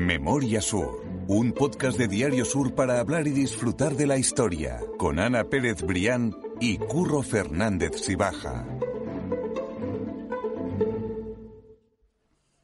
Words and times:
Memoria 0.00 0.62
Sur, 0.62 1.04
un 1.28 1.52
podcast 1.52 1.98
de 1.98 2.08
Diario 2.08 2.46
Sur 2.46 2.74
para 2.74 3.00
hablar 3.00 3.26
y 3.26 3.32
disfrutar 3.32 3.92
de 3.96 4.06
la 4.06 4.16
historia, 4.16 4.80
con 4.96 5.18
Ana 5.18 5.44
Pérez 5.44 5.82
Brián 5.82 6.34
y 6.58 6.78
Curro 6.78 7.22
Fernández 7.22 8.00
Sibaja. 8.00 8.64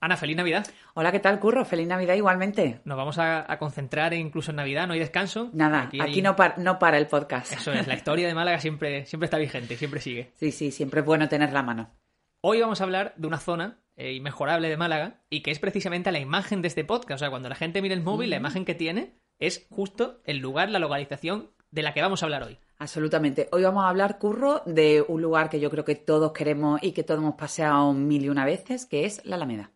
Ana, 0.01 0.17
feliz 0.17 0.35
Navidad. 0.35 0.67
Hola, 0.95 1.13
¿qué 1.13 1.21
tal, 1.21 1.39
Curro? 1.39 1.67
Feliz 1.67 1.87
Navidad 1.87 2.15
igualmente. 2.15 2.81
Nos 2.87 2.97
vamos 2.97 3.19
a, 3.19 3.53
a 3.53 3.59
concentrar 3.59 4.15
incluso 4.15 4.53
en 4.53 4.57
Navidad, 4.57 4.87
no 4.87 4.95
hay 4.95 5.01
descanso. 5.01 5.51
Nada, 5.53 5.91
aquí, 6.01 6.23
no, 6.23 6.37
no, 6.57 6.79
para 6.79 6.97
el 6.97 7.07
podcast. 7.07 7.53
Eso 7.53 7.71
es, 7.71 7.87
la 7.87 7.97
historia 7.97 8.29
de 8.29 8.35
Málaga 8.35 8.61
siempre, 8.61 9.05
siempre 9.05 9.27
está 9.27 9.37
vigente, 9.37 9.77
siempre 9.77 10.01
sigue. 10.01 10.31
Sí, 10.37 10.53
sí, 10.53 10.71
siempre 10.71 11.01
es 11.01 11.07
bueno 11.07 11.29
tener 11.29 11.53
la 11.53 11.63
mano. 11.63 11.91
Hoy 12.41 12.63
vamos 12.63 12.81
a 12.81 12.85
hablar 12.85 13.13
de 13.19 13.27
una 13.27 13.41
zona 13.41 13.83
eh, 13.97 14.13
inmejorable 14.13 14.69
de 14.69 14.77
Málaga 14.77 15.23
y 15.31 15.41
que 15.41 15.51
es 15.51 15.59
precisamente 15.59 16.13
la 16.13 16.19
imagen 16.19 16.63
de 16.63 16.69
este 16.69 16.85
podcast. 16.85 17.17
O 17.17 17.19
sea, 17.19 17.31
cuando 17.31 17.49
la 17.49 17.55
gente 17.55 17.83
mira 17.83 17.95
el 17.95 18.03
móvil, 18.03 18.31
la 18.31 18.37
imagen 18.37 18.65
que 18.65 18.75
tiene 18.75 19.19
es 19.39 19.67
justo 19.71 20.21
el 20.25 20.39
lugar, 20.39 20.71
la 20.71 20.79
localización 20.79 21.51
de 21.71 21.83
la 21.83 21.93
que 21.93 22.03
vamos 22.03 22.23
a 22.23 22.27
hablar 22.27 22.43
hoy. 22.43 22.59
Absolutamente. 22.79 23.49
Hoy 23.53 23.63
vamos 23.63 23.85
a 23.85 23.89
hablar, 23.89 24.19
Curro, 24.19 24.63
de 24.67 25.05
un 25.07 25.23
lugar 25.23 25.49
que 25.49 25.61
yo 25.61 25.71
creo 25.71 25.85
que 25.85 25.95
todos 25.95 26.33
queremos 26.33 26.83
y 26.83 26.93
que 26.93 27.03
todos 27.03 27.21
hemos 27.21 27.35
paseado 27.35 27.93
mil 27.93 28.25
y 28.25 28.29
una 28.29 28.45
veces, 28.45 28.87
que 28.87 29.05
es 29.05 29.25
la 29.25 29.37
Alameda. 29.37 29.73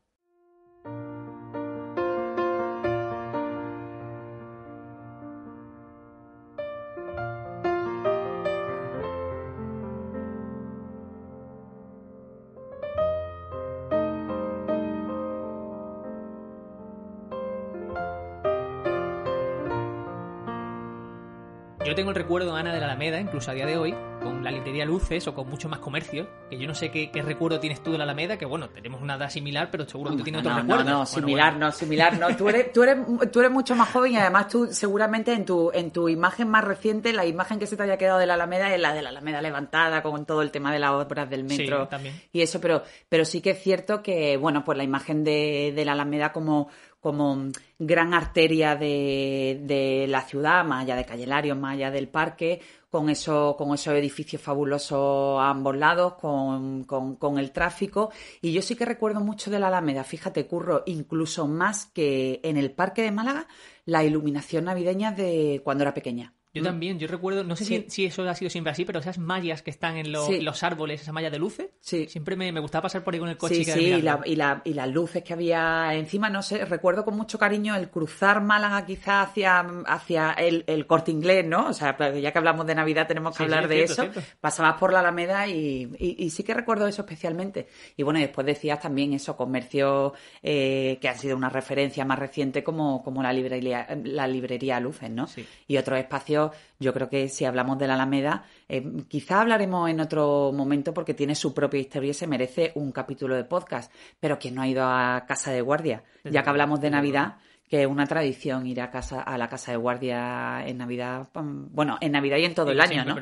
Tengo 22.00 22.12
el 22.12 22.16
recuerdo, 22.16 22.56
Ana, 22.56 22.72
de 22.72 22.80
la 22.80 22.86
Alameda, 22.86 23.20
incluso 23.20 23.50
a 23.50 23.54
día 23.54 23.66
de 23.66 23.76
hoy, 23.76 23.94
con 24.20 24.44
la 24.44 24.50
librería 24.50 24.84
Luces 24.84 25.26
o 25.26 25.34
con 25.34 25.48
mucho 25.48 25.68
más 25.68 25.78
comercio, 25.78 26.28
que 26.48 26.58
yo 26.58 26.66
no 26.66 26.74
sé 26.74 26.90
qué, 26.90 27.10
recuerdo 27.22 27.58
tienes 27.60 27.82
tú 27.82 27.92
de 27.92 27.98
la 27.98 28.04
Alameda, 28.04 28.36
que 28.36 28.46
bueno, 28.46 28.68
tenemos 28.68 29.00
una 29.02 29.16
edad 29.16 29.30
similar, 29.30 29.68
pero 29.70 29.88
seguro 29.88 30.10
que 30.10 30.18
tú 30.18 30.24
tienes 30.24 30.40
otro 30.40 30.56
recuerdo. 30.56 30.84
No, 30.84 30.90
no, 30.90 31.06
similar, 31.06 31.56
no, 31.56 31.72
similar, 31.72 32.18
no. 32.18 32.36
Tú 32.36 32.48
eres, 32.48 32.72
tú, 32.72 32.82
eres, 32.82 32.98
tú 33.32 33.40
eres 33.40 33.50
mucho 33.50 33.74
más 33.74 33.90
joven 33.90 34.12
y 34.12 34.16
además 34.16 34.48
tú 34.48 34.68
seguramente 34.70 35.32
en 35.32 35.44
tu, 35.44 35.70
en 35.72 35.90
tu 35.90 36.08
imagen 36.08 36.48
más 36.48 36.64
reciente, 36.64 37.12
la 37.12 37.26
imagen 37.26 37.58
que 37.58 37.66
se 37.66 37.76
te 37.76 37.82
haya 37.82 37.96
quedado 37.96 38.18
de 38.18 38.26
la 38.26 38.34
Alameda 38.34 38.74
es 38.74 38.80
la 38.80 38.92
de 38.92 39.02
la 39.02 39.10
Alameda 39.10 39.42
levantada, 39.42 40.02
con 40.02 40.24
todo 40.26 40.42
el 40.42 40.50
tema 40.50 40.72
de 40.72 40.78
las 40.78 40.90
obras 40.90 41.28
del 41.28 41.44
metro. 41.44 41.84
Sí, 41.84 41.90
también. 41.90 42.20
Y 42.32 42.42
eso, 42.42 42.60
pero, 42.60 42.82
pero 43.08 43.24
sí 43.24 43.40
que 43.40 43.50
es 43.50 43.62
cierto 43.62 44.02
que, 44.02 44.36
bueno, 44.36 44.64
pues 44.64 44.76
la 44.78 44.84
imagen 44.84 45.24
de, 45.24 45.72
de 45.74 45.84
la 45.84 45.92
Alameda 45.92 46.32
como 46.32 46.68
como 47.00 47.48
gran 47.78 48.12
arteria 48.12 48.76
de, 48.76 49.58
de, 49.62 50.06
la 50.06 50.20
ciudad, 50.20 50.64
más 50.64 50.82
allá 50.82 50.96
de 50.96 51.06
Calle 51.06 51.54
más 51.54 51.74
allá 51.74 51.90
del 51.90 52.08
parque, 52.08 52.60
con, 52.90 53.08
eso, 53.08 53.54
con 53.56 53.72
esos 53.74 53.94
edificios 53.94 54.42
fabulosos 54.42 55.40
a 55.40 55.50
ambos 55.50 55.76
lados, 55.76 56.14
con, 56.14 56.84
con, 56.84 57.16
con, 57.16 57.38
el 57.38 57.52
tráfico. 57.52 58.10
Y 58.42 58.52
yo 58.52 58.62
sí 58.62 58.74
que 58.76 58.84
recuerdo 58.84 59.20
mucho 59.20 59.50
de 59.50 59.58
la 59.60 59.68
Alameda, 59.68 60.04
fíjate, 60.04 60.46
Curro, 60.46 60.82
incluso 60.86 61.46
más 61.46 61.86
que 61.86 62.40
en 62.42 62.56
el 62.56 62.72
Parque 62.72 63.02
de 63.02 63.12
Málaga, 63.12 63.46
la 63.84 64.04
iluminación 64.04 64.64
navideña 64.64 65.12
de 65.12 65.60
cuando 65.64 65.84
era 65.84 65.94
pequeña. 65.94 66.34
Yo 66.52 66.64
también, 66.64 66.98
yo 66.98 67.06
recuerdo, 67.06 67.44
no 67.44 67.54
sé 67.54 67.86
si, 67.88 68.04
eso 68.04 68.28
ha 68.28 68.34
sido 68.34 68.50
siempre 68.50 68.72
así, 68.72 68.84
pero 68.84 68.98
esas 68.98 69.18
mallas 69.18 69.62
que 69.62 69.70
están 69.70 69.96
en 69.96 70.10
los 70.10 70.62
árboles, 70.64 71.00
esa 71.00 71.12
malla 71.12 71.30
de 71.30 71.38
luces, 71.38 71.68
sí. 71.80 72.08
siempre 72.08 72.34
me, 72.34 72.58
gustaba 72.60 72.82
pasar 72.82 73.04
por 73.04 73.14
ahí 73.14 73.20
con 73.20 73.28
el 73.28 73.36
coche. 73.36 73.54
Sí, 73.54 73.64
sí, 73.64 73.84
y, 73.84 74.02
la, 74.02 74.62
y, 74.64 74.74
las 74.74 74.90
luces 74.90 75.22
que 75.22 75.32
había 75.32 75.94
encima, 75.94 76.28
no 76.28 76.42
sé, 76.42 76.64
recuerdo 76.64 77.04
con 77.04 77.16
mucho 77.16 77.38
cariño 77.38 77.76
el 77.76 77.88
cruzar 77.88 78.40
Málaga 78.40 78.84
quizá 78.84 79.22
hacia, 79.22 79.60
hacia 79.86 80.32
el, 80.32 80.86
corte 80.86 81.12
inglés, 81.12 81.46
¿no? 81.46 81.68
O 81.68 81.72
sea, 81.72 81.96
ya 82.18 82.32
que 82.32 82.38
hablamos 82.38 82.66
de 82.66 82.74
Navidad 82.74 83.06
tenemos 83.06 83.36
que 83.36 83.44
hablar 83.44 83.68
de 83.68 83.84
eso. 83.84 84.08
Pasabas 84.40 84.74
por 84.74 84.92
la 84.92 85.00
Alameda 85.00 85.46
y, 85.46 86.30
sí 86.30 86.42
que 86.42 86.52
recuerdo 86.52 86.88
eso 86.88 87.02
especialmente. 87.02 87.68
Y 87.96 88.02
bueno, 88.02 88.18
después 88.18 88.44
decías 88.44 88.80
también 88.80 89.12
eso, 89.12 89.36
comercio 89.36 90.14
eh, 90.42 90.98
que 91.00 91.08
ha 91.08 91.14
sido 91.14 91.36
una 91.36 91.48
referencia 91.48 92.04
más 92.04 92.18
reciente 92.18 92.64
como, 92.64 93.04
como 93.04 93.22
la 93.22 93.32
librería, 93.32 93.86
la 94.02 94.26
librería 94.26 94.80
Luces, 94.80 95.10
¿no? 95.10 95.28
Y 95.68 95.76
otros 95.76 95.98
espacios 95.98 96.39
yo 96.78 96.92
creo 96.92 97.08
que 97.08 97.28
si 97.28 97.44
hablamos 97.44 97.78
de 97.78 97.86
la 97.86 97.94
Alameda, 97.94 98.44
eh, 98.68 98.84
quizá 99.08 99.40
hablaremos 99.40 99.90
en 99.90 100.00
otro 100.00 100.52
momento 100.52 100.94
porque 100.94 101.14
tiene 101.14 101.34
su 101.34 101.52
propia 101.52 101.80
historia 101.80 102.10
y 102.10 102.14
se 102.14 102.26
merece 102.26 102.72
un 102.74 102.92
capítulo 102.92 103.34
de 103.34 103.44
podcast. 103.44 103.92
Pero 104.18 104.38
quien 104.38 104.54
no 104.54 104.62
ha 104.62 104.68
ido 104.68 104.84
a 104.84 105.24
casa 105.26 105.50
de 105.52 105.60
guardia, 105.60 106.02
ya 106.24 106.42
que 106.42 106.50
hablamos 106.50 106.80
de 106.80 106.90
Navidad, 106.90 107.36
que 107.70 107.82
es 107.82 107.86
una 107.86 108.04
tradición 108.04 108.66
ir 108.66 108.80
a 108.80 108.90
casa 108.90 109.22
a 109.22 109.38
la 109.38 109.48
casa 109.48 109.70
de 109.70 109.76
guardia 109.76 110.66
en 110.66 110.78
Navidad, 110.78 111.28
bueno, 111.34 111.98
en 112.00 112.10
Navidad 112.10 112.38
y 112.38 112.44
en 112.44 112.54
todo 112.54 112.72
el 112.72 112.80
año, 112.80 113.04
¿no? 113.04 113.14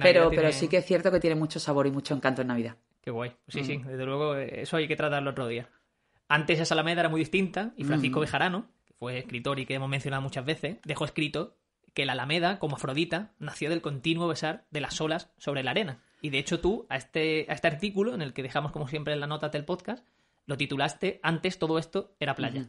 Pero, 0.00 0.30
pero, 0.30 0.52
sí 0.52 0.68
que 0.68 0.76
es 0.76 0.84
cierto 0.86 1.10
que 1.10 1.18
tiene 1.18 1.34
mucho 1.34 1.58
sabor 1.58 1.88
y 1.88 1.90
mucho 1.90 2.14
encanto 2.14 2.42
en 2.42 2.48
Navidad. 2.48 2.76
Qué 3.00 3.10
guay. 3.10 3.32
Sí, 3.48 3.64
sí, 3.64 3.78
mm. 3.78 3.86
desde 3.88 4.04
luego 4.06 4.36
eso 4.36 4.76
hay 4.76 4.86
que 4.86 4.94
tratarlo 4.94 5.30
otro 5.30 5.48
día. 5.48 5.68
Antes 6.28 6.60
esa 6.60 6.74
Alameda 6.74 7.00
era 7.00 7.08
muy 7.08 7.18
distinta 7.18 7.72
y 7.76 7.82
Francisco 7.82 8.20
mm. 8.20 8.22
Bejarano, 8.22 8.66
que 8.84 8.94
fue 8.94 9.18
escritor 9.18 9.58
y 9.58 9.66
que 9.66 9.74
hemos 9.74 9.88
mencionado 9.88 10.22
muchas 10.22 10.44
veces, 10.44 10.78
dejó 10.84 11.04
escrito 11.04 11.56
que 11.96 12.04
la 12.04 12.12
Alameda, 12.12 12.58
como 12.58 12.76
Afrodita, 12.76 13.32
nació 13.38 13.70
del 13.70 13.80
continuo 13.80 14.28
besar 14.28 14.66
de 14.70 14.82
las 14.82 15.00
olas 15.00 15.30
sobre 15.38 15.62
la 15.62 15.70
arena. 15.70 16.02
Y 16.20 16.28
de 16.28 16.38
hecho 16.38 16.60
tú, 16.60 16.84
a 16.90 16.96
este, 16.98 17.46
a 17.48 17.54
este 17.54 17.68
artículo, 17.68 18.14
en 18.14 18.20
el 18.20 18.34
que 18.34 18.42
dejamos 18.42 18.70
como 18.70 18.86
siempre 18.86 19.14
en 19.14 19.20
la 19.20 19.26
nota 19.26 19.48
del 19.48 19.64
podcast, 19.64 20.04
lo 20.44 20.58
titulaste 20.58 21.20
Antes 21.22 21.58
todo 21.58 21.78
esto 21.78 22.14
era 22.20 22.34
playa. 22.34 22.68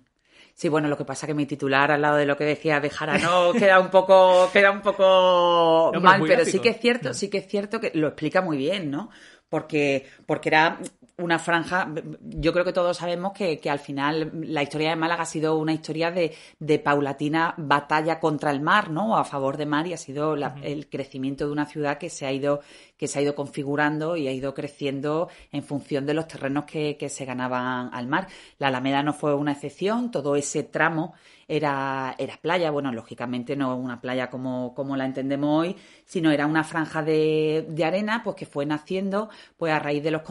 Sí, 0.53 0.69
bueno, 0.69 0.87
lo 0.87 0.97
que 0.97 1.03
pasa 1.03 1.25
es 1.25 1.27
que 1.27 1.33
mi 1.33 1.45
titular 1.45 1.91
al 1.91 2.03
lado 2.03 2.15
de 2.15 2.25
lo 2.25 2.37
que 2.37 2.45
decía 2.45 2.79
de 2.79 2.89
no 3.21 3.51
queda 3.51 3.81
un 3.81 3.89
poco, 3.89 4.49
queda 4.53 4.71
un 4.71 4.81
poco 4.81 5.91
mal, 6.01 6.21
pero 6.25 6.45
sí 6.45 6.59
que 6.59 6.69
es 6.69 6.79
cierto, 6.79 7.13
sí 7.13 7.29
que 7.29 7.39
es 7.39 7.47
cierto 7.47 7.81
que 7.81 7.91
lo 7.95 8.07
explica 8.07 8.41
muy 8.41 8.55
bien, 8.55 8.89
¿no? 8.89 9.09
Porque, 9.49 10.07
porque 10.25 10.47
era 10.47 10.79
una 11.17 11.39
franja, 11.39 11.91
yo 12.21 12.53
creo 12.53 12.63
que 12.63 12.73
todos 12.73 12.97
sabemos 12.97 13.33
que, 13.33 13.59
que, 13.59 13.69
al 13.71 13.79
final 13.79 14.31
la 14.33 14.61
historia 14.61 14.91
de 14.91 14.95
Málaga 14.95 15.23
ha 15.23 15.25
sido 15.25 15.57
una 15.57 15.73
historia 15.73 16.11
de, 16.11 16.35
de 16.59 16.77
paulatina 16.77 17.55
batalla 17.57 18.19
contra 18.19 18.51
el 18.51 18.61
mar, 18.61 18.91
¿no? 18.91 19.17
A 19.17 19.23
favor 19.23 19.57
de 19.57 19.65
mar 19.65 19.87
y 19.87 19.93
ha 19.93 19.97
sido 19.97 20.35
el 20.35 20.89
crecimiento 20.89 21.47
de 21.47 21.51
una 21.51 21.65
ciudad 21.65 21.97
que 21.97 22.11
se 22.11 22.27
ha 22.27 22.31
ido 22.31 22.61
que 22.97 23.07
se 23.07 23.19
ha 23.19 23.21
ido 23.21 23.35
configurando 23.35 24.17
y 24.17 24.27
ha 24.27 24.31
ido 24.31 24.53
creciendo 24.53 25.29
en 25.51 25.63
función 25.63 26.05
de 26.05 26.13
los 26.13 26.27
terrenos 26.27 26.65
que, 26.65 26.97
que 26.97 27.09
se 27.09 27.25
ganaban 27.25 27.89
al 27.93 28.07
mar. 28.07 28.27
La 28.59 28.67
Alameda 28.67 29.03
no 29.03 29.13
fue 29.13 29.35
una 29.35 29.53
excepción, 29.53 30.11
todo 30.11 30.35
ese 30.35 30.63
tramo 30.63 31.13
era, 31.47 32.13
era 32.17 32.37
playa, 32.37 32.71
bueno, 32.71 32.91
lógicamente 32.91 33.55
no 33.55 33.75
una 33.77 34.01
playa 34.01 34.29
como, 34.29 34.73
como 34.75 34.97
la 34.97 35.05
entendemos 35.05 35.49
hoy, 35.61 35.75
sino 36.05 36.31
era 36.31 36.45
una 36.45 36.63
franja 36.63 37.03
de, 37.03 37.65
de 37.69 37.85
arena 37.85 38.21
pues 38.23 38.35
que 38.35 38.45
fue 38.45 38.65
naciendo 38.65 39.29
pues 39.55 39.71
a 39.71 39.79
raíz 39.79 40.03
de 40.03 40.11
los, 40.11 40.21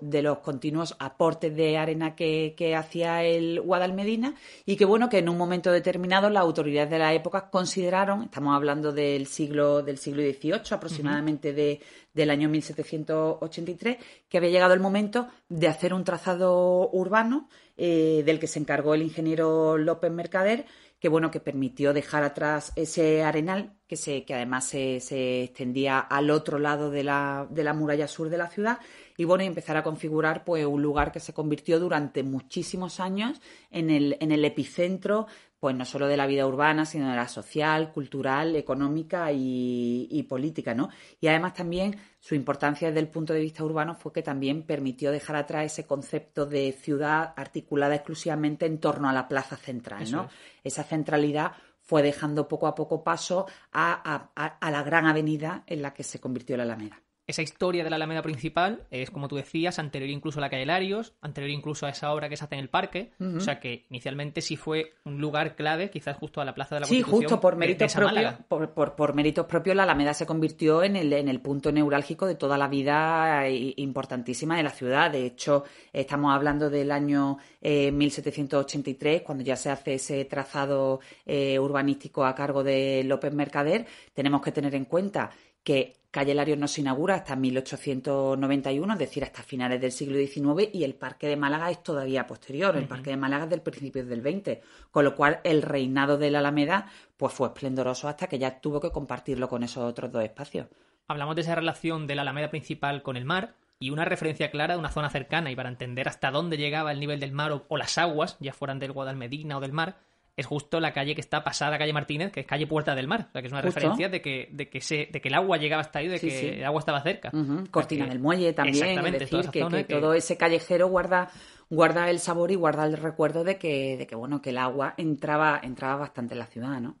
de 0.00 0.22
los 0.22 0.38
continuos 0.38 0.94
aportes 0.98 1.54
de 1.56 1.76
arena 1.76 2.14
que, 2.14 2.54
que 2.56 2.76
hacía 2.76 3.24
el 3.24 3.60
Guadalmedina 3.60 4.34
y 4.64 4.76
que 4.76 4.84
bueno, 4.84 5.08
que 5.08 5.18
en 5.18 5.28
un 5.28 5.36
momento 5.36 5.72
determinado 5.72 6.30
las 6.30 6.42
autoridades 6.42 6.90
de 6.90 6.98
la 6.98 7.12
época 7.14 7.50
consideraron, 7.50 8.24
estamos 8.24 8.54
hablando 8.54 8.92
del 8.92 9.26
siglo, 9.26 9.82
del 9.82 9.98
siglo 9.98 10.22
XVIII 10.22 10.62
aproximadamente 10.70 11.52
de, 11.52 11.80
del 12.12 12.30
año 12.30 12.48
1783, 12.48 13.98
que 14.28 14.38
había 14.38 14.50
llegado 14.50 14.74
el 14.74 14.80
momento 14.80 15.28
de 15.48 15.68
hacer 15.68 15.94
un 15.94 16.04
trazado 16.04 16.90
urbano 16.92 17.48
eh, 17.76 18.22
del 18.24 18.38
que 18.38 18.46
se 18.46 18.58
encargó 18.58 18.94
el 18.94 19.02
ingeniero 19.02 19.78
López 19.78 20.10
Mercader, 20.10 20.66
que 21.00 21.08
bueno, 21.08 21.30
que 21.30 21.40
permitió 21.40 21.94
dejar 21.94 22.22
atrás 22.22 22.72
ese 22.76 23.22
arenal 23.22 23.72
que, 23.86 23.96
se, 23.96 24.24
que 24.24 24.34
además 24.34 24.66
se, 24.66 25.00
se 25.00 25.44
extendía 25.44 25.98
al 25.98 26.30
otro 26.30 26.58
lado 26.58 26.90
de 26.90 27.02
la, 27.02 27.48
de 27.50 27.64
la 27.64 27.72
muralla 27.72 28.06
sur 28.06 28.28
de 28.28 28.36
la 28.36 28.48
ciudad 28.48 28.78
y 29.16 29.24
bueno, 29.24 29.44
empezar 29.44 29.76
a 29.76 29.82
configurar 29.82 30.44
pues 30.44 30.64
un 30.66 30.82
lugar 30.82 31.10
que 31.10 31.20
se 31.20 31.32
convirtió 31.32 31.80
durante 31.80 32.22
muchísimos 32.22 33.00
años 33.00 33.40
en 33.70 33.90
el, 33.90 34.16
en 34.20 34.30
el 34.30 34.44
epicentro 34.44 35.26
pues 35.60 35.76
no 35.76 35.84
solo 35.84 36.08
de 36.08 36.16
la 36.16 36.26
vida 36.26 36.46
urbana, 36.46 36.86
sino 36.86 37.10
de 37.10 37.16
la 37.16 37.28
social, 37.28 37.92
cultural, 37.92 38.56
económica 38.56 39.30
y, 39.30 40.26
política, 40.26 40.74
¿no? 40.74 40.88
Y 41.20 41.28
además 41.28 41.52
también 41.52 41.96
su 42.18 42.34
importancia 42.34 42.88
desde 42.88 43.00
el 43.00 43.08
punto 43.08 43.34
de 43.34 43.40
vista 43.40 43.62
urbano 43.62 43.94
fue 43.94 44.12
que 44.12 44.22
también 44.22 44.62
permitió 44.62 45.12
dejar 45.12 45.36
atrás 45.36 45.66
ese 45.66 45.86
concepto 45.86 46.46
de 46.46 46.72
ciudad 46.72 47.34
articulada 47.36 47.94
exclusivamente 47.94 48.64
en 48.64 48.78
torno 48.78 49.10
a 49.10 49.12
la 49.12 49.28
plaza 49.28 49.56
central, 49.56 50.10
¿no? 50.10 50.30
Esa 50.64 50.82
centralidad 50.82 51.52
fue 51.82 52.02
dejando 52.02 52.48
poco 52.48 52.66
a 52.66 52.74
poco 52.74 53.04
paso 53.04 53.46
a, 53.72 54.30
a 54.34 54.70
la 54.70 54.82
gran 54.82 55.06
avenida 55.06 55.64
en 55.66 55.82
la 55.82 55.92
que 55.92 56.04
se 56.04 56.20
convirtió 56.20 56.56
la 56.56 56.62
Alameda. 56.62 57.02
Esa 57.30 57.42
historia 57.42 57.84
de 57.84 57.90
la 57.90 57.96
Alameda 57.96 58.22
principal 58.22 58.84
es, 58.90 59.10
como 59.10 59.28
tú 59.28 59.36
decías, 59.36 59.78
anterior 59.78 60.10
incluso 60.10 60.38
a 60.38 60.42
la 60.42 60.50
calle 60.50 60.66
Larios, 60.66 61.14
anterior 61.20 61.50
incluso 61.50 61.86
a 61.86 61.90
esa 61.90 62.12
obra 62.12 62.28
que 62.28 62.36
se 62.36 62.44
hace 62.44 62.54
en 62.56 62.60
el 62.60 62.68
parque. 62.68 63.12
O 63.20 63.40
sea 63.40 63.60
que 63.60 63.86
inicialmente 63.90 64.40
sí 64.40 64.56
fue 64.56 64.94
un 65.04 65.20
lugar 65.20 65.56
clave, 65.56 65.90
quizás 65.90 66.16
justo 66.16 66.40
a 66.40 66.44
la 66.44 66.54
Plaza 66.54 66.76
de 66.76 66.80
la 66.80 66.86
sí, 66.86 66.96
Constitución. 66.96 67.20
Sí, 67.20 67.24
justo 67.24 67.40
por 67.40 67.56
méritos, 67.56 67.94
propios, 67.94 68.34
por, 68.48 68.94
por, 68.94 69.14
méritos 69.14 69.46
propios 69.46 69.76
la 69.76 69.84
Alameda 69.84 70.14
se 70.14 70.26
convirtió 70.26 70.82
en 70.82 70.96
el, 70.96 71.12
en 71.12 71.28
el 71.28 71.40
punto 71.40 71.72
neurálgico 71.72 72.26
de 72.26 72.34
toda 72.34 72.58
la 72.58 72.68
vida 72.68 73.48
importantísima 73.48 74.56
de 74.56 74.62
la 74.62 74.70
ciudad. 74.70 75.10
De 75.10 75.24
hecho, 75.24 75.64
estamos 75.92 76.34
hablando 76.34 76.70
del 76.70 76.90
año 76.90 77.38
1783, 77.60 79.20
eh, 79.20 79.22
cuando 79.22 79.44
ya 79.44 79.56
se 79.56 79.70
hace 79.70 79.94
ese 79.94 80.24
trazado 80.24 81.00
eh, 81.26 81.58
urbanístico 81.58 82.24
a 82.24 82.34
cargo 82.34 82.62
de 82.62 83.02
López 83.04 83.32
Mercader. 83.32 83.86
Tenemos 84.14 84.42
que 84.42 84.52
tener 84.52 84.74
en 84.74 84.84
cuenta 84.84 85.30
que 85.62 85.99
Calle 86.10 86.34
Larios 86.34 86.58
no 86.58 86.66
se 86.66 86.80
inaugura 86.80 87.14
hasta 87.14 87.36
1891, 87.36 88.92
es 88.94 88.98
decir, 88.98 89.22
hasta 89.22 89.44
finales 89.44 89.80
del 89.80 89.92
siglo 89.92 90.18
XIX, 90.18 90.68
y 90.72 90.82
el 90.82 90.94
Parque 90.94 91.28
de 91.28 91.36
Málaga 91.36 91.70
es 91.70 91.84
todavía 91.84 92.26
posterior. 92.26 92.76
El 92.76 92.88
Parque 92.88 93.10
de 93.10 93.16
Málaga 93.16 93.44
es 93.44 93.50
del 93.50 93.62
principio 93.62 94.04
del 94.04 94.20
XX, 94.20 94.58
con 94.90 95.04
lo 95.04 95.14
cual 95.14 95.38
el 95.44 95.62
reinado 95.62 96.18
de 96.18 96.32
la 96.32 96.40
Alameda 96.40 96.90
pues 97.16 97.32
fue 97.32 97.46
esplendoroso 97.46 98.08
hasta 98.08 98.26
que 98.26 98.40
ya 98.40 98.60
tuvo 98.60 98.80
que 98.80 98.90
compartirlo 98.90 99.48
con 99.48 99.62
esos 99.62 99.84
otros 99.84 100.10
dos 100.10 100.24
espacios. 100.24 100.66
Hablamos 101.06 101.36
de 101.36 101.42
esa 101.42 101.54
relación 101.54 102.08
de 102.08 102.16
la 102.16 102.22
Alameda 102.22 102.50
principal 102.50 103.02
con 103.02 103.16
el 103.16 103.24
mar 103.24 103.54
y 103.78 103.90
una 103.90 104.04
referencia 104.04 104.50
clara 104.50 104.74
de 104.74 104.80
una 104.80 104.90
zona 104.90 105.10
cercana 105.10 105.52
y 105.52 105.56
para 105.56 105.68
entender 105.68 106.08
hasta 106.08 106.32
dónde 106.32 106.56
llegaba 106.56 106.90
el 106.90 106.98
nivel 106.98 107.20
del 107.20 107.32
mar 107.32 107.52
o, 107.52 107.66
o 107.68 107.76
las 107.76 107.98
aguas, 107.98 108.36
ya 108.40 108.52
fueran 108.52 108.80
del 108.80 108.92
Guadalmedina 108.92 109.58
o 109.58 109.60
del 109.60 109.72
mar, 109.72 109.96
es 110.40 110.46
justo 110.46 110.80
la 110.80 110.92
calle 110.92 111.14
que 111.14 111.20
está 111.20 111.44
pasada, 111.44 111.78
calle 111.78 111.92
Martínez, 111.92 112.32
que 112.32 112.40
es 112.40 112.46
calle 112.46 112.66
Puerta 112.66 112.94
del 112.94 113.06
Mar. 113.06 113.26
O 113.28 113.32
sea, 113.32 113.40
que 113.40 113.46
es 113.46 113.52
una 113.52 113.62
referencia 113.62 114.08
de 114.08 114.20
que, 114.20 114.48
de, 114.50 114.68
que 114.68 114.80
se, 114.80 115.08
de 115.10 115.20
que 115.20 115.28
el 115.28 115.34
agua 115.34 115.56
llegaba 115.56 115.80
hasta 115.80 115.98
ahí, 116.00 116.08
de 116.08 116.18
que 116.20 116.58
el 116.58 116.64
agua 116.64 116.80
estaba 116.80 117.02
cerca. 117.02 117.30
Cortina 117.70 118.06
del 118.06 118.18
Muelle 118.18 118.52
también. 118.52 118.76
Exactamente, 118.76 119.24
es 119.24 119.30
decir, 119.30 119.50
que, 119.50 119.84
todo 119.84 120.14
ese 120.14 120.36
callejero 120.36 120.88
guarda, 120.88 121.30
guarda 121.68 122.10
el 122.10 122.18
sabor 122.18 122.50
y 122.50 122.56
guarda 122.56 122.84
el 122.84 122.96
recuerdo 122.96 123.44
de 123.44 123.58
que, 123.58 123.96
de 123.96 124.06
que, 124.06 124.14
bueno, 124.14 124.42
que 124.42 124.50
el 124.50 124.58
agua 124.58 124.94
entraba, 124.96 125.60
entraba 125.62 125.96
bastante 125.96 126.34
en 126.34 126.40
la 126.40 126.46
ciudad, 126.46 126.80
¿no? 126.80 126.98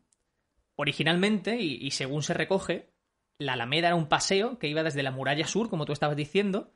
Originalmente, 0.76 1.56
y, 1.56 1.74
y 1.84 1.90
según 1.90 2.22
se 2.22 2.34
recoge, 2.34 2.90
la 3.38 3.54
Alameda 3.54 3.88
era 3.88 3.96
un 3.96 4.08
paseo 4.08 4.58
que 4.58 4.68
iba 4.68 4.82
desde 4.82 5.02
la 5.02 5.10
muralla 5.10 5.46
sur, 5.46 5.68
como 5.68 5.84
tú 5.84 5.92
estabas 5.92 6.16
diciendo, 6.16 6.72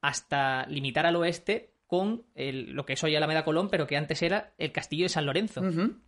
hasta 0.00 0.66
limitar 0.66 1.06
al 1.06 1.16
oeste 1.16 1.77
con 1.88 2.22
lo 2.34 2.84
que 2.84 2.92
es 2.92 3.02
hoy 3.02 3.16
Alameda 3.16 3.46
Colón, 3.46 3.70
pero 3.70 3.86
que 3.86 3.96
antes 3.96 4.20
era 4.22 4.52
el 4.58 4.72
castillo 4.72 5.06
de 5.06 5.08
San 5.08 5.24
Lorenzo. 5.24 5.62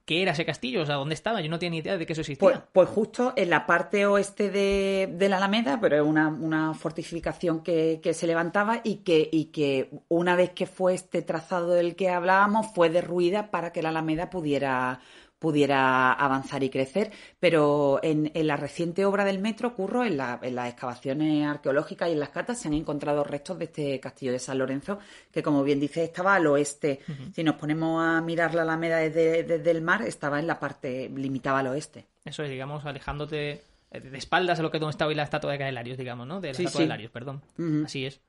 ¿Qué 0.04 0.20
era 0.20 0.32
ese 0.32 0.44
castillo? 0.44 0.82
O 0.82 0.86
sea, 0.86 0.96
¿dónde 0.96 1.14
estaba? 1.14 1.40
Yo 1.40 1.48
no 1.48 1.58
tenía 1.58 1.70
ni 1.70 1.78
idea 1.78 1.96
de 1.96 2.04
que 2.04 2.12
eso 2.12 2.20
existía. 2.20 2.46
Pues, 2.46 2.60
pues 2.70 2.88
justo 2.90 3.32
en 3.34 3.48
la 3.48 3.64
parte 3.64 4.04
oeste 4.04 4.50
de, 4.50 5.28
la 5.28 5.38
Alameda, 5.38 5.78
pero 5.80 5.96
es 5.96 6.02
una, 6.02 6.74
fortificación 6.74 7.62
que, 7.62 7.98
que, 8.02 8.12
se 8.12 8.26
levantaba 8.26 8.82
y 8.84 8.96
que, 8.96 9.26
y 9.32 9.46
que 9.46 9.90
una 10.08 10.36
vez 10.36 10.50
que 10.50 10.66
fue 10.66 10.92
este 10.92 11.22
trazado 11.22 11.70
del 11.70 11.96
que 11.96 12.10
hablábamos, 12.10 12.66
fue 12.74 12.90
derruida 12.90 13.50
para 13.50 13.72
que 13.72 13.82
la 13.82 13.88
Alameda 13.88 14.28
pudiera 14.28 15.00
pudiera 15.40 16.12
avanzar 16.12 16.62
y 16.62 16.70
crecer, 16.70 17.10
pero 17.40 17.98
en, 18.02 18.30
la 18.46 18.56
reciente 18.56 19.04
obra 19.04 19.24
del 19.24 19.40
metro, 19.40 19.74
Curro, 19.74 20.04
en, 20.04 20.16
las 20.16 20.68
excavaciones 20.68 21.46
arqueológicas 21.46 22.08
y 22.08 22.12
en 22.12 22.20
las 22.20 22.28
catas 22.28 22.60
se 22.60 22.68
han 22.68 22.74
encontrado 22.74 23.24
restos 23.24 23.58
de 23.58 23.64
este 23.64 23.98
castillo 23.98 24.32
de 24.32 24.38
San 24.38 24.58
Lorenzo, 24.58 24.98
que 25.32 25.42
como 25.42 25.64
bien 25.64 25.80
dice 25.80 26.04
estaba 26.04 26.34
al 26.34 26.46
oeste. 26.46 27.00
Si 27.34 27.42
nos 27.42 27.56
ponemos 27.56 28.04
a 28.04 28.20
mirar 28.20 28.54
la 28.54 28.62
Alameda 28.62 28.98
desde, 28.98 29.70
el 29.70 29.82
mar, 29.82 30.02
estaba 30.02 30.38
en 30.38 30.46
la 30.46 30.60
parte, 30.60 31.08
limitaba 31.08 31.60
al 31.60 31.68
oeste. 31.68 32.06
Eso 32.24 32.42
es, 32.42 32.50
digamos, 32.50 32.84
alejándote 32.84 33.62
eh, 33.90 34.00
de 34.00 34.18
espaldas 34.18 34.60
a 34.60 34.62
lo 34.62 34.70
que 34.70 34.78
donde 34.78 34.90
está 34.90 35.06
hoy 35.06 35.14
la 35.14 35.22
estatua 35.22 35.52
de 35.52 35.58
Caelarios, 35.58 35.96
digamos, 35.96 36.26
¿no? 36.26 36.40
De 36.40 36.48
la 36.48 36.58
estatua 36.58 36.82
de 36.82 36.86
Larios, 36.86 37.10
perdón. 37.10 37.42
Así 37.84 38.04
es. 38.04 38.20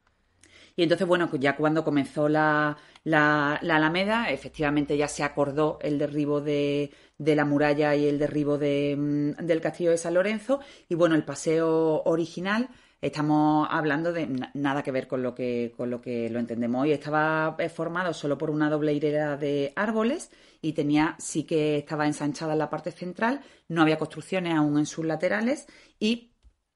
Y 0.75 0.83
entonces, 0.83 1.07
bueno, 1.07 1.29
ya 1.39 1.55
cuando 1.55 1.83
comenzó 1.83 2.29
la, 2.29 2.77
la, 3.03 3.55
Alameda, 3.55 4.29
efectivamente 4.29 4.97
ya 4.97 5.07
se 5.07 5.23
acordó 5.23 5.79
el 5.81 5.97
derribo 5.97 6.41
de, 6.41 6.91
de 7.17 7.35
la 7.35 7.45
muralla 7.45 7.95
y 7.95 8.07
el 8.07 8.19
derribo 8.19 8.57
de, 8.57 8.95
mm, 8.97 9.45
del 9.45 9.61
castillo 9.61 9.91
de 9.91 9.97
San 9.97 10.13
Lorenzo. 10.13 10.59
Y 10.89 10.95
bueno, 10.95 11.15
el 11.15 11.23
paseo 11.23 12.03
original 12.05 12.69
estamos 13.01 13.67
hablando 13.71 14.13
de 14.13 14.29
nada 14.53 14.83
que 14.83 14.91
ver 14.91 15.07
con 15.07 15.23
lo 15.23 15.33
que, 15.33 15.73
con 15.75 15.89
lo 15.89 16.01
que 16.01 16.29
lo 16.29 16.39
entendemos 16.39 16.83
hoy. 16.83 16.91
Estaba 16.91 17.55
eh, 17.57 17.69
formado 17.69 18.13
solo 18.13 18.37
por 18.37 18.49
una 18.51 18.69
doble 18.69 18.93
hilera 18.93 19.37
de 19.37 19.73
árboles 19.75 20.29
y 20.61 20.73
tenía, 20.73 21.15
sí 21.19 21.43
que 21.43 21.77
estaba 21.77 22.05
ensanchada 22.05 22.53
en 22.53 22.59
la 22.59 22.69
parte 22.69 22.91
central, 22.91 23.41
no 23.67 23.81
había 23.81 23.97
construcciones 23.97 24.53
aún 24.53 24.77
en 24.77 24.85
sus 24.85 25.05
laterales 25.05 25.67
y 25.99 26.30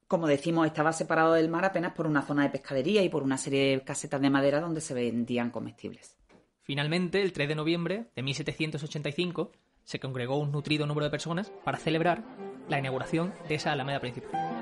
como 0.08 0.26
decimos, 0.26 0.66
estaba 0.66 0.92
separado 0.92 1.32
del 1.34 1.48
mar 1.48 1.64
apenas 1.64 1.92
por 1.92 2.06
una 2.06 2.22
zona 2.22 2.44
de 2.44 2.50
pescadería 2.50 3.02
y 3.02 3.08
por 3.08 3.22
una 3.22 3.38
serie 3.38 3.70
de 3.70 3.84
casetas 3.84 4.20
de 4.20 4.30
madera 4.30 4.60
donde 4.60 4.80
se 4.80 4.94
vendían 4.94 5.50
comestibles. 5.50 6.16
Finalmente, 6.62 7.22
el 7.22 7.32
3 7.32 7.48
de 7.48 7.54
noviembre 7.54 8.06
de 8.14 8.22
1785, 8.22 9.52
se 9.84 10.00
congregó 10.00 10.36
un 10.36 10.50
nutrido 10.50 10.86
número 10.86 11.04
de 11.04 11.10
personas 11.10 11.52
para 11.64 11.78
celebrar 11.78 12.24
la 12.68 12.78
inauguración 12.78 13.32
de 13.48 13.54
esa 13.54 13.72
alameda 13.72 14.00
principal. 14.00 14.55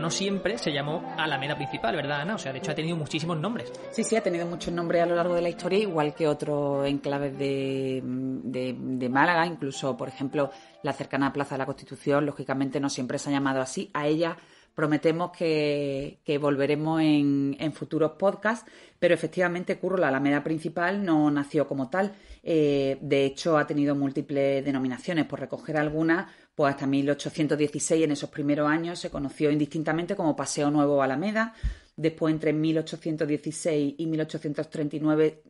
No 0.00 0.10
siempre 0.10 0.58
se 0.58 0.72
llamó 0.72 1.14
Alameda 1.16 1.56
Principal, 1.56 1.96
¿verdad, 1.96 2.22
Ana? 2.22 2.34
O 2.34 2.38
sea, 2.38 2.52
de 2.52 2.58
hecho 2.58 2.72
ha 2.72 2.74
tenido 2.74 2.96
muchísimos 2.96 3.38
nombres. 3.38 3.72
Sí, 3.90 4.04
sí, 4.04 4.16
ha 4.16 4.22
tenido 4.22 4.46
muchos 4.46 4.72
nombres 4.72 5.02
a 5.02 5.06
lo 5.06 5.14
largo 5.14 5.34
de 5.34 5.42
la 5.42 5.48
historia, 5.48 5.78
igual 5.78 6.14
que 6.14 6.26
otros 6.26 6.86
enclaves 6.86 7.38
de, 7.38 8.00
de, 8.02 9.08
Málaga, 9.08 9.46
incluso, 9.46 9.96
por 9.96 10.08
ejemplo, 10.08 10.50
la 10.82 10.92
cercana 10.92 11.32
Plaza 11.32 11.54
de 11.54 11.58
la 11.58 11.66
Constitución, 11.66 12.26
lógicamente 12.26 12.80
no 12.80 12.90
siempre 12.90 13.18
se 13.18 13.30
ha 13.30 13.32
llamado 13.32 13.60
así. 13.60 13.90
A 13.94 14.06
ella 14.06 14.36
prometemos 14.78 15.32
que, 15.32 16.38
volveremos 16.40 17.00
en, 17.00 17.56
en, 17.58 17.72
futuros 17.72 18.12
podcasts, 18.12 18.64
pero 18.96 19.12
efectivamente 19.12 19.76
Curro, 19.76 19.96
la 19.96 20.06
Alameda 20.06 20.44
Principal, 20.44 21.04
no 21.04 21.32
nació 21.32 21.66
como 21.66 21.90
tal. 21.90 22.14
Eh, 22.44 22.96
de 23.00 23.24
hecho, 23.24 23.58
ha 23.58 23.66
tenido 23.66 23.96
múltiples 23.96 24.64
denominaciones. 24.64 25.26
Por 25.26 25.40
recoger 25.40 25.78
algunas, 25.78 26.30
pues 26.54 26.72
hasta 26.72 26.86
1816, 26.86 28.04
en 28.04 28.12
esos 28.12 28.30
primeros 28.30 28.70
años, 28.70 29.00
se 29.00 29.10
conoció 29.10 29.50
indistintamente 29.50 30.14
como 30.14 30.36
Paseo 30.36 30.70
Nuevo 30.70 31.02
Alameda. 31.02 31.54
Después, 31.96 32.32
entre 32.32 32.52
1816 32.52 33.96
y 33.98 34.06
1839, 34.06 35.42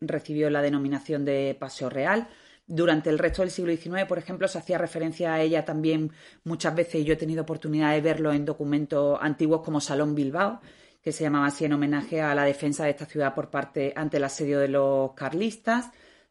recibió 0.00 0.48
la 0.48 0.62
denominación 0.62 1.26
de 1.26 1.54
Paseo 1.60 1.90
Real. 1.90 2.26
Durante 2.74 3.10
el 3.10 3.18
resto 3.18 3.42
del 3.42 3.50
siglo 3.50 3.76
XIX, 3.76 4.06
por 4.08 4.16
ejemplo, 4.16 4.48
se 4.48 4.56
hacía 4.56 4.78
referencia 4.78 5.34
a 5.34 5.42
ella 5.42 5.62
también 5.62 6.10
muchas 6.42 6.74
veces, 6.74 6.94
y 6.94 7.04
yo 7.04 7.12
he 7.12 7.16
tenido 7.16 7.42
oportunidad 7.42 7.92
de 7.92 8.00
verlo 8.00 8.32
en 8.32 8.46
documentos 8.46 9.18
antiguos 9.20 9.60
como 9.60 9.78
Salón 9.78 10.14
Bilbao, 10.14 10.58
que 11.02 11.12
se 11.12 11.22
llamaba 11.22 11.48
así 11.48 11.66
en 11.66 11.74
homenaje 11.74 12.22
a 12.22 12.34
la 12.34 12.44
defensa 12.44 12.84
de 12.84 12.90
esta 12.92 13.04
ciudad 13.04 13.34
por 13.34 13.50
parte 13.50 13.92
ante 13.94 14.16
el 14.16 14.24
asedio 14.24 14.58
de 14.58 14.68
los 14.68 15.12
carlistas. 15.12 15.90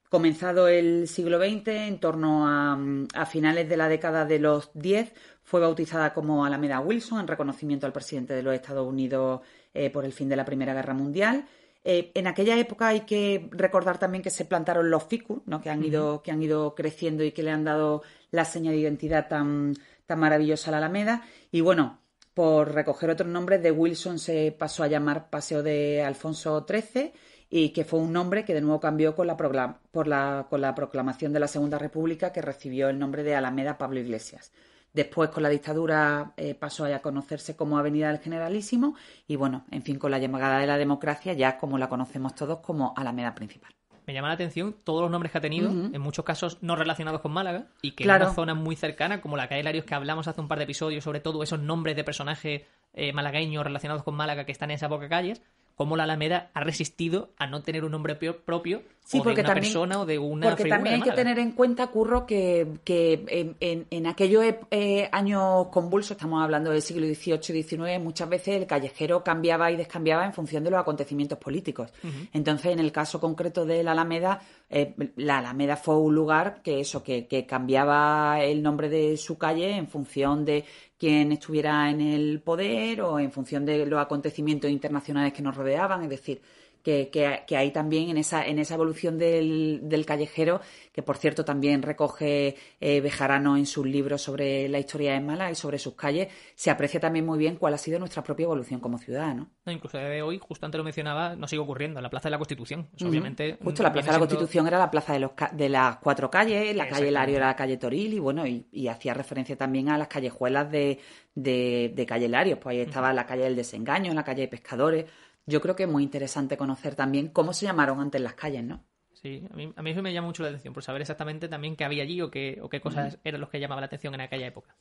Comenzado 0.10 0.68
el 0.68 1.08
siglo 1.08 1.38
XX, 1.38 1.68
en 1.68 2.00
torno 2.00 2.48
a, 2.48 3.26
finales 3.28 3.70
de 3.70 3.78
la 3.78 3.88
década 3.88 4.26
de 4.26 4.40
los 4.40 4.72
10, 4.74 5.14
fue 5.44 5.60
bautizada 5.60 6.12
como 6.12 6.44
Alameda 6.44 6.80
Wilson 6.80 7.20
en 7.20 7.28
reconocimiento 7.28 7.86
al 7.86 7.94
presidente 7.94 8.34
de 8.34 8.42
los 8.42 8.56
Estados 8.56 8.88
Unidos 8.88 9.42
eh, 9.76 9.92
por 9.92 10.06
el 10.06 10.12
fin 10.12 10.28
de 10.28 10.38
la 10.38 10.46
Primera 10.46 10.74
Guerra 10.74 10.96
Mundial. 10.96 11.46
Eh, 11.84 12.12
en 12.14 12.28
aquella 12.28 12.58
época 12.58 12.90
hay 12.90 13.02
que 13.02 13.50
recordar 13.52 13.98
también 13.98 14.22
que 14.22 14.30
se 14.30 14.46
plantaron 14.46 14.90
los 14.92 15.04
ficus, 15.06 15.42
¿no? 15.46 15.62
que, 15.62 15.70
han 15.70 15.84
ido, 15.84 16.22
que 16.22 16.32
han 16.32 16.44
ido 16.44 16.76
creciendo 16.76 17.24
y 17.24 17.32
que 17.32 17.44
le 17.44 17.52
han 17.52 17.64
dado 17.64 18.04
la 18.30 18.46
seña 18.46 18.72
de 18.72 18.78
identidad 18.78 19.28
tan, 19.28 19.74
tan 20.06 20.20
maravillosa 20.20 20.70
a 20.70 20.72
la 20.72 20.78
Alameda. 20.78 21.24
Y 21.52 21.62
bueno, 21.62 22.00
por 22.34 22.74
recoger 22.74 23.10
otros 23.10 23.30
nombres, 23.30 23.64
de 23.64 23.72
Wilson 23.72 24.20
se 24.20 24.56
pasó 24.58 24.84
a 24.84 24.88
llamar 24.88 25.30
Paseo 25.30 25.64
de 25.64 26.04
Alfonso 26.04 26.66
XIII 26.68 27.14
y 27.50 27.70
que 27.70 27.84
fue 27.84 28.00
un 28.00 28.14
nombre 28.14 28.46
que 28.46 28.54
de 28.54 28.62
nuevo 28.62 28.80
cambió 28.80 29.16
con 29.16 29.28
la, 29.28 29.36
por 29.36 30.08
la, 30.08 30.48
con 30.50 30.62
la 30.62 30.76
proclamación 30.76 31.34
de 31.34 31.40
la 31.40 31.48
Segunda 31.48 31.78
República 31.78 32.32
que 32.32 32.42
recibió 32.42 32.90
el 32.90 33.00
nombre 33.00 33.24
de 33.24 33.36
Alameda 33.36 33.78
Pablo 33.78 34.00
Iglesias. 34.00 34.54
Después, 34.94 35.30
con 35.30 35.44
la 35.44 35.50
dictadura, 35.50 36.34
eh, 36.36 36.54
pasó 36.54 36.86
a 36.86 37.00
conocerse 37.00 37.56
como 37.56 37.78
Avenida 37.78 38.10
del 38.10 38.20
Generalísimo 38.20 38.96
y, 39.28 39.38
bueno, 39.38 39.66
en 39.72 39.84
fin, 39.84 39.98
con 39.98 40.12
la 40.12 40.20
llamada 40.20 40.60
de 40.60 40.68
la 40.68 40.78
democracia, 40.78 41.34
ya 41.34 41.58
como 41.58 41.78
la 41.78 41.88
conocemos 41.88 42.36
todos 42.36 42.60
como 42.60 42.94
Alameda 42.98 43.34
Principal. 43.34 43.72
Me 44.06 44.14
llama 44.14 44.30
la 44.30 44.34
atención 44.34 44.76
todos 44.84 45.02
los 45.02 45.12
nombres 45.12 45.32
que 45.32 45.38
ha 45.38 45.42
tenido, 45.42 45.70
en 45.70 46.02
muchos 46.02 46.26
casos 46.26 46.58
no 46.62 46.76
relacionados 46.76 47.22
con 47.22 47.32
Málaga, 47.32 47.68
y 47.82 47.92
que 47.92 48.04
en 48.04 48.10
una 48.10 48.34
zona 48.34 48.54
muy 48.54 48.76
cercana, 48.76 49.22
como 49.22 49.38
la 49.38 49.48
calle 49.48 49.64
Larios 49.64 49.86
que 49.86 49.94
hablamos 49.94 50.28
hace 50.28 50.42
un 50.42 50.48
par 50.48 50.58
de 50.58 50.66
episodios, 50.66 51.04
sobre 51.04 51.20
todo 51.20 51.44
esos 51.44 51.60
nombres 51.62 51.96
de 51.96 52.04
personajes 52.04 52.64
eh, 52.94 53.14
malagueños 53.14 53.64
relacionados 53.64 54.04
con 54.04 54.16
Málaga 54.16 54.44
que 54.44 54.52
están 54.52 54.72
en 54.72 54.76
esas 54.76 54.90
pocas 54.90 55.08
calles, 55.08 55.42
cómo 55.82 55.98
la 55.98 56.04
Alameda 56.04 56.52
ha 56.54 56.60
resistido 56.64 57.32
a 57.40 57.48
no 57.48 57.64
tener 57.64 57.84
un 57.84 57.90
nombre 57.90 58.14
propio 58.14 58.84
sí, 59.04 59.20
o 59.20 59.24
de 59.24 59.42
una 59.42 59.54
persona 59.56 60.00
o 60.00 60.06
de 60.06 60.20
una 60.20 60.50
Porque 60.50 60.66
también 60.66 60.94
hay 60.94 61.02
que 61.02 61.12
tener 61.12 61.40
en 61.40 61.54
cuenta, 61.54 61.88
Curro, 61.88 62.28
que, 62.28 62.68
en, 62.86 64.06
aquellos 64.06 64.46
eh, 64.70 65.10
años 65.12 65.70
convulsos, 65.70 66.12
estamos 66.12 66.44
hablando 66.44 66.70
del 66.70 66.84
siglo 66.84 67.08
XVIII 67.08 67.64
XIX, 67.64 68.00
muchas 68.00 68.30
veces 68.30 68.62
el 68.62 68.68
callejero 68.68 69.24
cambiaba 69.24 69.72
y 69.72 69.76
descambiaba 69.76 70.24
en 70.24 70.34
función 70.34 70.64
de 70.64 70.70
los 70.70 70.80
acontecimientos 70.80 71.40
políticos. 71.40 71.90
Entonces, 72.32 72.74
en 72.74 72.80
el 72.80 72.92
caso 72.92 73.20
concreto 73.20 73.66
de 73.66 73.82
la 73.82 73.94
Alameda, 73.94 74.40
eh, 74.72 74.96
la 75.18 75.40
Alameda 75.40 75.76
fue 75.76 75.98
un 75.98 76.16
lugar 76.16 76.62
que 76.64 76.80
eso, 76.80 77.04
que, 77.04 77.28
que 77.28 77.46
cambiaba 77.46 78.42
el 78.42 78.64
nombre 78.64 78.88
de 78.90 79.18
su 79.18 79.38
calle 79.38 79.76
en 79.76 79.88
función 79.88 80.46
de 80.46 80.64
quién 80.98 81.32
estuviera 81.34 81.90
en 81.90 82.00
el 82.00 82.42
poder 82.42 83.02
o 83.02 83.20
en 83.20 83.32
función 83.32 83.66
de 83.66 83.86
los 83.86 84.02
acontecimientos 84.02 84.72
internacionales 84.72 85.34
que 85.34 85.42
nos 85.42 85.56
rodeaban, 85.56 86.04
es 86.04 86.10
decir, 86.10 86.42
que, 86.84 87.10
que, 87.48 87.58
hay 87.58 87.72
también 87.72 88.10
en 88.10 88.18
esa, 88.18 88.46
en 88.46 88.60
esa 88.60 88.76
evolución 88.76 89.18
del, 89.18 89.82
del 89.84 90.06
callejero, 90.06 90.62
que 90.92 91.04
por 91.04 91.18
cierto 91.18 91.46
también 91.46 91.82
recoge 91.82 92.56
eh, 92.80 93.02
Bejarano 93.02 93.58
en 93.58 93.66
sus 93.66 93.86
libros 93.86 94.22
sobre 94.22 94.68
la 94.68 94.80
historia 94.80 95.14
de 95.14 95.22
Málaga 95.22 95.52
y 95.52 95.56
sobre 95.56 95.80
sus 95.80 95.96
calles, 95.96 96.30
se 96.56 96.72
aprecia 96.72 97.00
también 97.00 97.26
muy 97.26 97.38
bien 97.38 97.56
cuál 97.56 97.74
ha 97.74 97.78
sido 97.78 98.00
nuestra 98.00 98.24
propia 98.24 98.46
evolución 98.46 98.80
como 98.80 98.98
ciudad, 98.98 99.36
¿no? 99.36 99.50
incluso 99.68 99.98
de 99.98 100.22
hoy, 100.22 100.40
justo 100.40 100.66
antes 100.66 100.78
lo 100.78 100.84
mencionaba, 100.84 101.36
nos 101.36 101.50
sigue 101.50 101.62
ocurriendo, 101.62 102.02
la 102.02 102.10
Plaza 102.10 102.28
de 102.28 102.32
la 102.32 102.38
Constitución. 102.38 102.90
obviamente, 103.06 103.58
justo 103.64 103.84
la 103.84 103.94
Plaza 103.94 104.08
de 104.08 104.14
la 104.14 104.20
Constitución 104.20 104.68
era 104.68 104.80
la 104.80 104.92
plaza 104.92 105.14
de, 105.14 105.20
los, 105.20 105.32
de 105.54 105.70
las 105.70 105.98
cuatro 105.98 106.30
calles, 106.30 106.76
la 106.76 106.88
calle 106.88 107.12
Lario 107.12 107.38
era 107.38 107.48
la 107.48 107.56
calle 107.56 107.78
Toril 107.78 108.14
y 108.14 108.20
bueno, 108.20 108.46
y, 108.46 108.88
hacía 108.92 109.14
referencia 109.14 109.56
también 109.56 109.88
a 109.88 109.98
las 109.98 110.10
callejuelas 110.10 110.70
de, 110.70 111.00
de, 111.34 111.94
de 111.96 112.06
calle 112.06 112.28
Lario, 112.28 112.60
pues 112.60 112.76
ahí 112.76 112.82
estaba 112.82 113.14
la 113.14 113.26
calle 113.26 113.44
del 113.44 113.56
Desengaño, 113.56 114.14
la 114.14 114.24
calle 114.24 114.42
de 114.42 114.48
Pescadores, 114.50 115.06
yo 115.46 115.62
creo 115.62 115.76
que 115.76 115.84
es 115.84 115.90
muy 115.90 116.04
interesante 116.04 116.58
conocer 116.58 116.96
también 116.96 117.30
cómo 117.30 117.54
se 117.54 117.66
llamaron 117.66 118.00
antes 118.00 118.22
las 118.22 118.34
calles, 118.34 118.64
¿no? 118.64 118.84
Sí, 119.14 119.44
a 119.52 119.56
mí, 119.56 119.72
a 119.76 119.82
mí 119.82 119.92
eso 119.92 120.02
me 120.02 120.14
llama 120.14 120.28
mucho 120.28 120.42
la 120.42 120.50
atención, 120.50 120.74
por 120.74 120.84
saber 120.84 121.02
exactamente 121.02 121.48
también 121.48 121.76
qué 121.76 121.84
había 121.84 122.04
allí 122.04 122.22
o 122.22 122.32
qué, 122.32 122.60
o 122.62 122.70
qué 122.70 122.82
cosas 122.82 123.20
eran 123.24 123.40
los 123.40 123.50
que 123.50 123.60
llamaban 123.60 123.82
la 123.82 123.86
atención 123.86 124.16
en 124.16 124.22
aquella 124.22 124.48
época. 124.48 124.76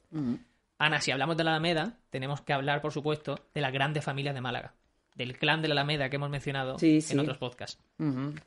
Ana, 0.79 1.01
si 1.01 1.11
hablamos 1.11 1.37
de 1.37 1.45
la 1.45 1.51
Alameda, 1.51 1.99
tenemos 2.09 2.41
que 2.41 2.55
hablar, 2.55 2.81
por 2.81 2.93
supuesto, 2.93 3.39
de 3.53 3.61
las 3.61 3.73
grandes 3.73 4.03
familias 4.03 4.35
de 4.35 4.41
Málaga, 4.41 4.73
del 5.15 5.37
clan 5.37 5.61
de 5.61 5.69
la 5.69 5.73
Alameda 5.73 6.09
que 6.09 6.17
hemos 6.17 6.31
mencionado 6.31 6.77
en 6.81 7.19
otros 7.19 7.37
podcasts. 7.37 7.83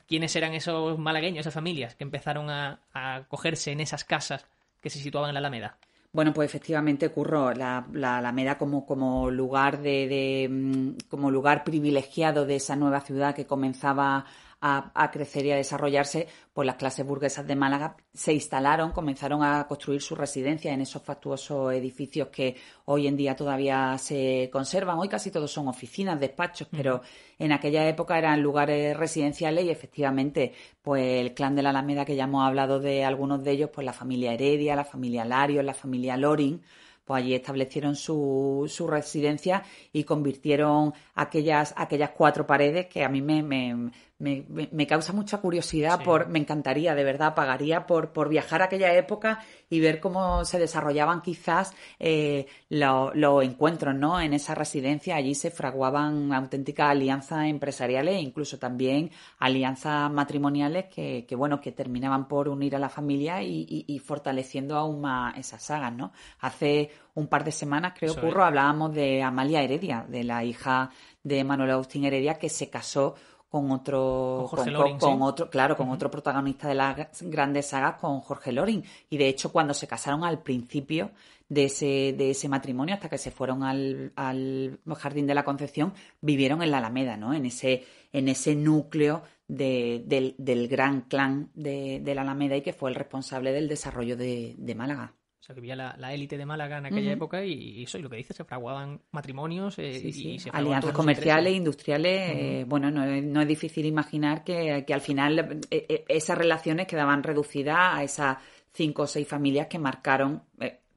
¿Quiénes 0.08 0.36
eran 0.36 0.54
esos 0.54 0.98
malagueños, 0.98 1.42
esas 1.42 1.54
familias 1.54 1.94
que 1.94 2.04
empezaron 2.04 2.50
a, 2.50 2.80
a 2.92 3.26
cogerse 3.28 3.72
en 3.72 3.82
esas 3.82 4.04
casas 4.04 4.48
que 4.82 4.90
se 4.90 4.98
situaban 4.98 5.30
en 5.30 5.36
la 5.36 5.40
Alameda? 5.40 5.78
Bueno, 6.14 6.32
pues 6.32 6.46
efectivamente, 6.46 7.10
Curro, 7.10 7.54
la, 7.54 7.88
la 7.92 8.18
Alameda 8.20 8.60
como, 8.60 8.86
como 8.86 9.32
lugar 9.32 9.82
de, 9.82 10.48
mm, 10.50 11.08
como 11.10 11.32
lugar 11.32 11.64
privilegiado 11.64 12.46
de 12.46 12.58
esa 12.58 12.76
nueva 12.76 13.02
ciudad 13.02 13.34
que 13.34 13.48
comenzaba 13.48 14.26
a, 14.66 15.12
crecer 15.12 15.46
y 15.46 15.52
a 15.52 15.58
desarrollarse, 15.58 16.26
pues 16.54 16.66
las 16.66 16.78
clases 16.78 17.06
burguesas 17.06 17.46
de 17.46 17.54
Málaga 17.54 17.98
se 18.14 18.32
instalaron, 18.32 18.92
comenzaron 18.94 19.44
a 19.44 19.68
construir 19.68 20.02
su 20.02 20.16
residencia 20.16 20.72
en 20.72 20.80
esos 20.80 21.04
fastuosos 21.04 21.74
edificios 21.74 22.30
que 22.30 22.56
hoy 22.86 23.08
en 23.08 23.18
día 23.18 23.36
todavía 23.36 23.98
se 23.98 24.50
conservan. 24.54 25.00
Hoy 25.00 25.10
casi 25.10 25.32
todos 25.32 25.52
son 25.52 25.68
oficinas, 25.68 26.18
despachos, 26.18 26.70
pero 26.72 27.02
en 27.38 27.52
aquella 27.52 27.86
época 27.90 28.18
eran 28.18 28.42
lugares 28.42 28.96
residenciales 28.96 29.66
y 29.66 29.70
efectivamente, 29.70 30.54
pues 30.82 31.04
el 31.20 31.34
clan 31.34 31.56
de 31.56 31.64
la 31.64 31.72
Alameda, 31.72 32.06
que 32.06 32.16
ya 32.16 32.24
hemos 32.24 32.48
hablado 32.48 32.80
de 32.80 33.04
algunos 33.04 33.44
de 33.44 33.52
ellos, 33.52 33.70
pues 33.74 33.84
la 33.84 33.94
familia 33.94 34.34
Heredia, 34.34 34.78
la 34.78 34.86
familia 34.86 35.26
Lario, 35.26 35.62
la 35.62 35.74
familia 35.74 36.16
Loring, 36.16 36.62
pues 37.06 37.24
allí 37.24 37.36
establecieron 37.36 37.96
su, 37.96 38.66
su 38.68 38.88
residencia 38.88 39.64
y 39.92 40.04
convirtieron 40.04 40.94
aquellas, 41.16 41.74
aquellas 41.76 42.12
cuatro 42.12 42.48
paredes 42.48 42.88
que 42.88 43.04
a 43.04 43.10
mí 43.10 43.22
me, 43.22 43.44
me, 43.44 43.92
me, 44.24 44.88
causa 44.88 45.12
mucha 45.12 45.40
curiosidad, 45.40 46.02
por, 46.04 46.28
me 46.30 46.40
encantaría, 46.40 46.96
de 46.96 47.04
verdad, 47.04 47.36
pagaría 47.36 47.86
por, 47.86 48.14
por 48.14 48.30
viajar 48.30 48.62
a 48.62 48.66
aquella 48.66 48.94
época 48.94 49.40
y 49.70 49.80
ver 49.80 50.00
cómo 50.00 50.46
se 50.46 50.60
desarrollaban 50.60 51.22
quizás 51.22 51.74
eh, 52.00 52.48
los 52.70 53.44
encuentros 53.44 53.96
¿no? 53.96 54.22
en 54.22 54.34
esa 54.34 54.56
residencia. 54.56 55.16
Allí 55.16 55.36
se 55.36 55.52
fraguaban 55.52 56.32
auténticas 56.32 56.92
alianzas 56.92 57.48
empresariales 57.48 58.16
e 58.16 58.22
incluso 58.22 58.58
también 58.58 59.12
alianzas 59.40 60.10
matrimoniales 60.12 60.86
que, 60.86 61.26
que, 61.28 61.36
bueno, 61.36 61.60
que 61.60 61.72
terminaban 61.72 62.28
por 62.28 62.48
unir 62.48 62.76
a 62.76 62.80
la 62.80 62.90
familia 62.90 63.42
y, 63.44 63.86
y, 63.88 64.00
fortaleciendo 64.00 64.78
aún 64.78 65.02
más 65.02 65.38
esas 65.38 65.64
sagas. 65.64 65.94
¿no? 65.94 66.14
Hace 66.40 66.92
un 67.16 67.28
par 67.28 67.44
de 67.44 67.52
semanas, 67.52 67.94
creo, 67.98 68.16
Curro, 68.16 68.46
hablábamos 68.46 68.94
de 68.94 69.22
Amalia 69.22 69.62
Heredia, 69.62 70.06
de 70.08 70.24
la 70.24 70.44
hija 70.44 70.90
de 71.24 71.44
Manuel 71.44 71.72
Agustín 71.72 72.06
Heredia, 72.06 72.36
que 72.36 72.50
se 72.50 72.70
casó 72.70 73.16
con 73.54 73.70
otro 73.70 74.50
con, 74.50 75.22
otro 75.22 75.48
claro 75.48 75.78
con 75.78 75.92
otro 75.92 76.10
protagonista 76.10 76.68
de 76.68 76.74
las 76.74 77.22
grandes 77.22 77.68
sagas 77.68 77.98
con 77.98 78.20
Jorge 78.22 78.52
Loring. 78.52 78.84
Y 79.12 79.18
de 79.18 79.28
hecho 79.28 79.52
cuando 79.52 79.76
se 79.76 79.86
casaron 79.86 80.24
al 80.24 80.42
principio 80.42 81.12
de 81.50 81.66
ese 81.66 82.16
de 82.18 82.32
ese 82.32 82.50
matrimonio 82.50 82.96
hasta 82.96 83.10
que 83.10 83.20
se 83.20 83.30
fueron 83.30 83.62
al, 83.62 84.12
al 84.16 84.80
jardín 84.98 85.28
de 85.28 85.36
la 85.36 85.44
Concepción 85.44 85.94
vivieron 86.20 86.64
en 86.64 86.72
la 86.72 86.80
Alameda 86.80 87.16
no 87.16 87.32
en 87.36 87.46
ese 87.46 87.84
en 88.12 88.28
ese 88.28 88.56
núcleo 88.56 89.22
de, 89.48 90.02
del, 90.08 90.34
del, 90.40 90.68
gran 90.68 91.02
clan 91.02 91.52
de, 91.54 92.00
de, 92.00 92.16
la 92.16 92.22
Alameda 92.22 92.56
y 92.56 92.62
que 92.62 92.74
fue 92.74 92.90
el 92.90 92.96
responsable 92.96 93.52
del 93.52 93.68
desarrollo 93.68 94.18
de, 94.18 94.56
de 94.58 94.74
Málaga 94.74 95.14
o 95.44 95.46
sea, 95.46 95.56
que 95.56 95.60
había 95.60 95.76
la, 95.76 96.14
élite 96.14 96.38
de 96.38 96.46
Málaga 96.46 96.78
en 96.78 96.86
aquella 96.86 97.12
época 97.12 97.44
y, 97.44 97.84
eso, 97.84 97.98
y 97.98 98.02
lo 98.02 98.10
que 98.10 98.16
dice, 98.16 98.34
se 98.34 98.46
fraguaban 98.46 99.02
matrimonios 99.12 99.78
eh, 99.78 100.02
y 100.02 100.40
se 100.40 100.50
Alianzas 100.52 100.94
comerciales, 100.94 101.54
industriales. 101.54 102.32
Eh, 102.34 102.66
bueno, 102.66 102.90
no, 102.90 103.06
no, 103.06 103.42
es 103.42 103.48
difícil 103.50 103.86
imaginar 103.86 104.46
que, 104.46 104.86
al 104.88 105.02
final 105.02 105.60
eh, 105.70 106.06
esas 106.08 106.38
relaciones 106.38 106.88
quedaban 106.88 107.24
reducidas 107.24 107.78
a 107.78 108.04
esas 108.04 108.38
cinco 108.72 109.02
o 109.02 109.08
seis 109.08 109.28
familias 109.28 109.68
que 109.68 109.80
marcaron 109.80 110.44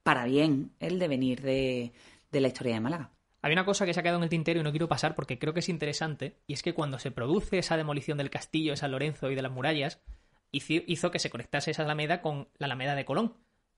para 0.04 0.26
bien 0.26 0.70
el 0.78 1.00
devenir 1.00 1.42
de, 1.42 1.90
de 2.30 2.40
la 2.40 2.46
historia 2.46 2.74
de 2.74 2.80
Málaga. 2.80 3.10
Hay 3.42 3.52
una 3.52 3.64
cosa 3.64 3.84
que 3.84 3.94
se 3.94 3.98
ha 3.98 4.04
quedado 4.04 4.18
en 4.18 4.24
el 4.24 4.30
tintero 4.30 4.60
y 4.60 4.62
no 4.62 4.70
quiero 4.70 4.86
pasar 4.86 5.16
porque 5.16 5.40
creo 5.40 5.54
que 5.54 5.60
es 5.60 5.68
interesante, 5.68 6.38
y 6.46 6.52
es 6.52 6.62
que 6.62 6.72
cuando 6.72 7.00
se 7.00 7.10
produce 7.10 7.58
esa 7.58 7.76
demolición 7.76 8.16
del 8.16 8.30
castillo 8.30 8.70
de 8.70 8.76
San 8.76 8.92
Lorenzo 8.92 9.28
y 9.28 9.34
de 9.34 9.42
las 9.42 9.50
murallas, 9.50 10.00
hizo 10.52 11.10
que 11.10 11.18
se 11.18 11.30
conectase 11.30 11.72
esa 11.72 11.82
alameda 11.82 12.22
con 12.22 12.46
la 12.58 12.66
alameda 12.66 12.94
de 12.94 13.04
Colón 13.04 13.34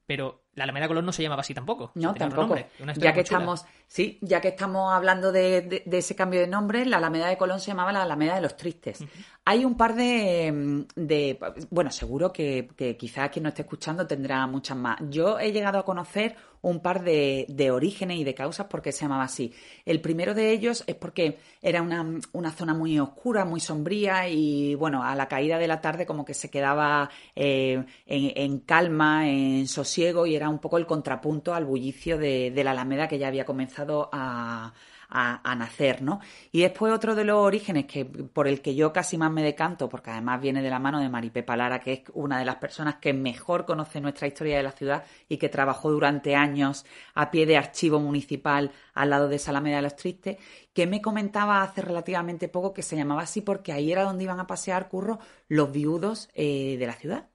pero 0.08 0.44
la 0.54 0.64
Alameda 0.64 0.88
Colón 0.88 1.04
no 1.04 1.12
se 1.12 1.22
llamaba 1.22 1.42
así 1.42 1.52
tampoco. 1.52 1.92
No, 1.94 2.14
tampoco. 2.14 2.56
Ya 2.96 3.12
que 3.12 3.20
estamos, 3.20 3.66
sí, 3.86 4.18
ya 4.22 4.40
que 4.40 4.48
estamos 4.48 4.90
hablando 4.90 5.32
de, 5.32 5.84
ese 5.84 6.16
cambio 6.16 6.40
de 6.40 6.46
nombre, 6.46 6.86
la 6.86 6.96
Alameda 6.96 7.28
de 7.28 7.36
Colón 7.36 7.60
se 7.60 7.66
llamaba 7.66 7.92
la 7.92 8.04
Alameda 8.04 8.36
de 8.36 8.40
los 8.40 8.56
Tristes. 8.56 9.04
Hay 9.44 9.66
un 9.66 9.76
par 9.76 9.94
de, 9.94 11.38
bueno, 11.68 11.90
seguro 11.90 12.32
que, 12.32 12.70
que 12.74 12.96
quizás 12.96 13.28
quien 13.28 13.42
no 13.42 13.50
esté 13.50 13.60
escuchando 13.60 14.06
tendrá 14.06 14.46
muchas 14.46 14.78
más. 14.78 14.98
Yo 15.10 15.38
he 15.38 15.52
llegado 15.52 15.78
a 15.78 15.84
conocer 15.84 16.36
un 16.62 16.80
par 16.80 17.02
de, 17.02 17.46
de, 17.48 17.70
orígenes 17.70 18.18
y 18.18 18.24
de 18.24 18.34
causas 18.34 18.66
por 18.66 18.82
qué 18.82 18.92
se 18.92 19.02
llamaba 19.02 19.24
así. 19.24 19.52
El 19.84 20.00
primero 20.00 20.34
de 20.34 20.52
ellos 20.52 20.84
es 20.86 20.94
porque 20.96 21.38
era 21.62 21.82
una, 21.82 22.04
una, 22.32 22.50
zona 22.52 22.74
muy 22.74 22.98
oscura, 22.98 23.44
muy 23.44 23.60
sombría 23.60 24.28
y 24.28 24.74
bueno, 24.74 25.02
a 25.02 25.14
la 25.14 25.28
caída 25.28 25.58
de 25.58 25.68
la 25.68 25.80
tarde 25.80 26.06
como 26.06 26.24
que 26.24 26.34
se 26.34 26.50
quedaba 26.50 27.10
eh, 27.34 27.84
en, 28.06 28.32
en, 28.36 28.58
calma, 28.60 29.28
en 29.28 29.68
sosiego 29.68 30.26
y 30.26 30.34
era 30.34 30.48
un 30.48 30.58
poco 30.58 30.78
el 30.78 30.86
contrapunto 30.86 31.54
al 31.54 31.64
bullicio 31.64 32.18
de, 32.18 32.50
de 32.50 32.64
la 32.64 32.72
Alameda 32.72 33.08
que 33.08 33.18
ya 33.18 33.28
había 33.28 33.44
comenzado 33.44 34.08
a, 34.12 34.72
a, 35.10 35.54
nacer, 35.54 36.02
¿no? 36.02 36.20
Y 36.52 36.60
después 36.60 36.92
otro 36.92 37.14
de 37.14 37.24
los 37.24 37.38
orígenes 37.38 37.86
que 37.86 38.04
por 38.04 38.46
el 38.46 38.60
que 38.60 38.74
yo 38.74 38.92
casi 38.92 39.16
más 39.16 39.30
me 39.30 39.42
decanto, 39.42 39.88
porque 39.88 40.10
además 40.10 40.40
viene 40.40 40.62
de 40.62 40.70
la 40.70 40.78
mano 40.78 41.00
de 41.00 41.08
Maripepa 41.08 41.56
Lara, 41.56 41.80
que 41.80 41.92
es 41.92 42.02
una 42.12 42.38
de 42.38 42.44
las 42.44 42.56
personas 42.56 42.96
que 42.96 43.12
mejor 43.12 43.64
conoce 43.64 44.00
nuestra 44.00 44.26
historia 44.26 44.56
de 44.58 44.62
la 44.62 44.72
ciudad 44.72 45.04
y 45.28 45.38
que 45.38 45.48
trabajó 45.48 45.90
durante 45.90 46.34
años 46.34 46.84
a 47.14 47.30
pie 47.30 47.46
de 47.46 47.56
archivo 47.56 48.00
municipal 48.00 48.70
al 48.94 49.10
lado 49.10 49.28
de 49.28 49.38
Salameda 49.38 49.76
de 49.76 49.82
los 49.82 49.96
Tristes, 49.96 50.36
que 50.74 50.86
me 50.86 51.00
comentaba 51.00 51.62
hace 51.62 51.82
relativamente 51.82 52.48
poco 52.48 52.74
que 52.74 52.82
se 52.82 52.96
llamaba 52.96 53.22
así 53.22 53.40
porque 53.40 53.72
ahí 53.72 53.90
era 53.90 54.02
donde 54.02 54.24
iban 54.24 54.40
a 54.40 54.46
pasear 54.46 54.88
curro 54.88 55.18
los 55.48 55.72
viudos 55.72 56.28
eh, 56.34 56.76
de 56.78 56.86
la 56.86 56.94
ciudad. 56.94 57.28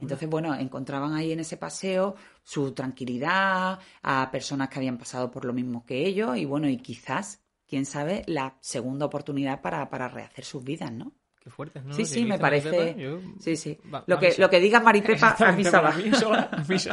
Entonces, 0.00 0.28
bueno, 0.28 0.54
encontraban 0.54 1.14
ahí 1.14 1.32
en 1.32 1.40
ese 1.40 1.56
paseo 1.56 2.16
su 2.42 2.72
tranquilidad, 2.72 3.78
a 4.02 4.30
personas 4.30 4.68
que 4.68 4.78
habían 4.78 4.98
pasado 4.98 5.30
por 5.30 5.44
lo 5.44 5.52
mismo 5.52 5.86
que 5.86 6.06
ellos 6.06 6.36
y 6.36 6.44
bueno, 6.44 6.68
y 6.68 6.76
quizás, 6.76 7.42
quién 7.66 7.86
sabe, 7.86 8.22
la 8.26 8.56
segunda 8.60 9.06
oportunidad 9.06 9.62
para, 9.62 9.88
para 9.88 10.08
rehacer 10.08 10.44
sus 10.44 10.62
vidas, 10.62 10.92
¿no? 10.92 11.12
Qué 11.42 11.50
fuerte, 11.50 11.80
¿no? 11.80 11.94
Sí, 11.94 12.04
sí, 12.04 12.24
me 12.24 12.38
parece. 12.38 12.96
Sí, 13.40 13.56
sí. 13.56 13.78
lo, 14.06 14.18
que, 14.18 14.34
lo 14.36 14.50
que 14.50 14.60
diga 14.60 14.80
Maripepa, 14.80 15.36
a 15.38 15.52
mí 15.52 15.62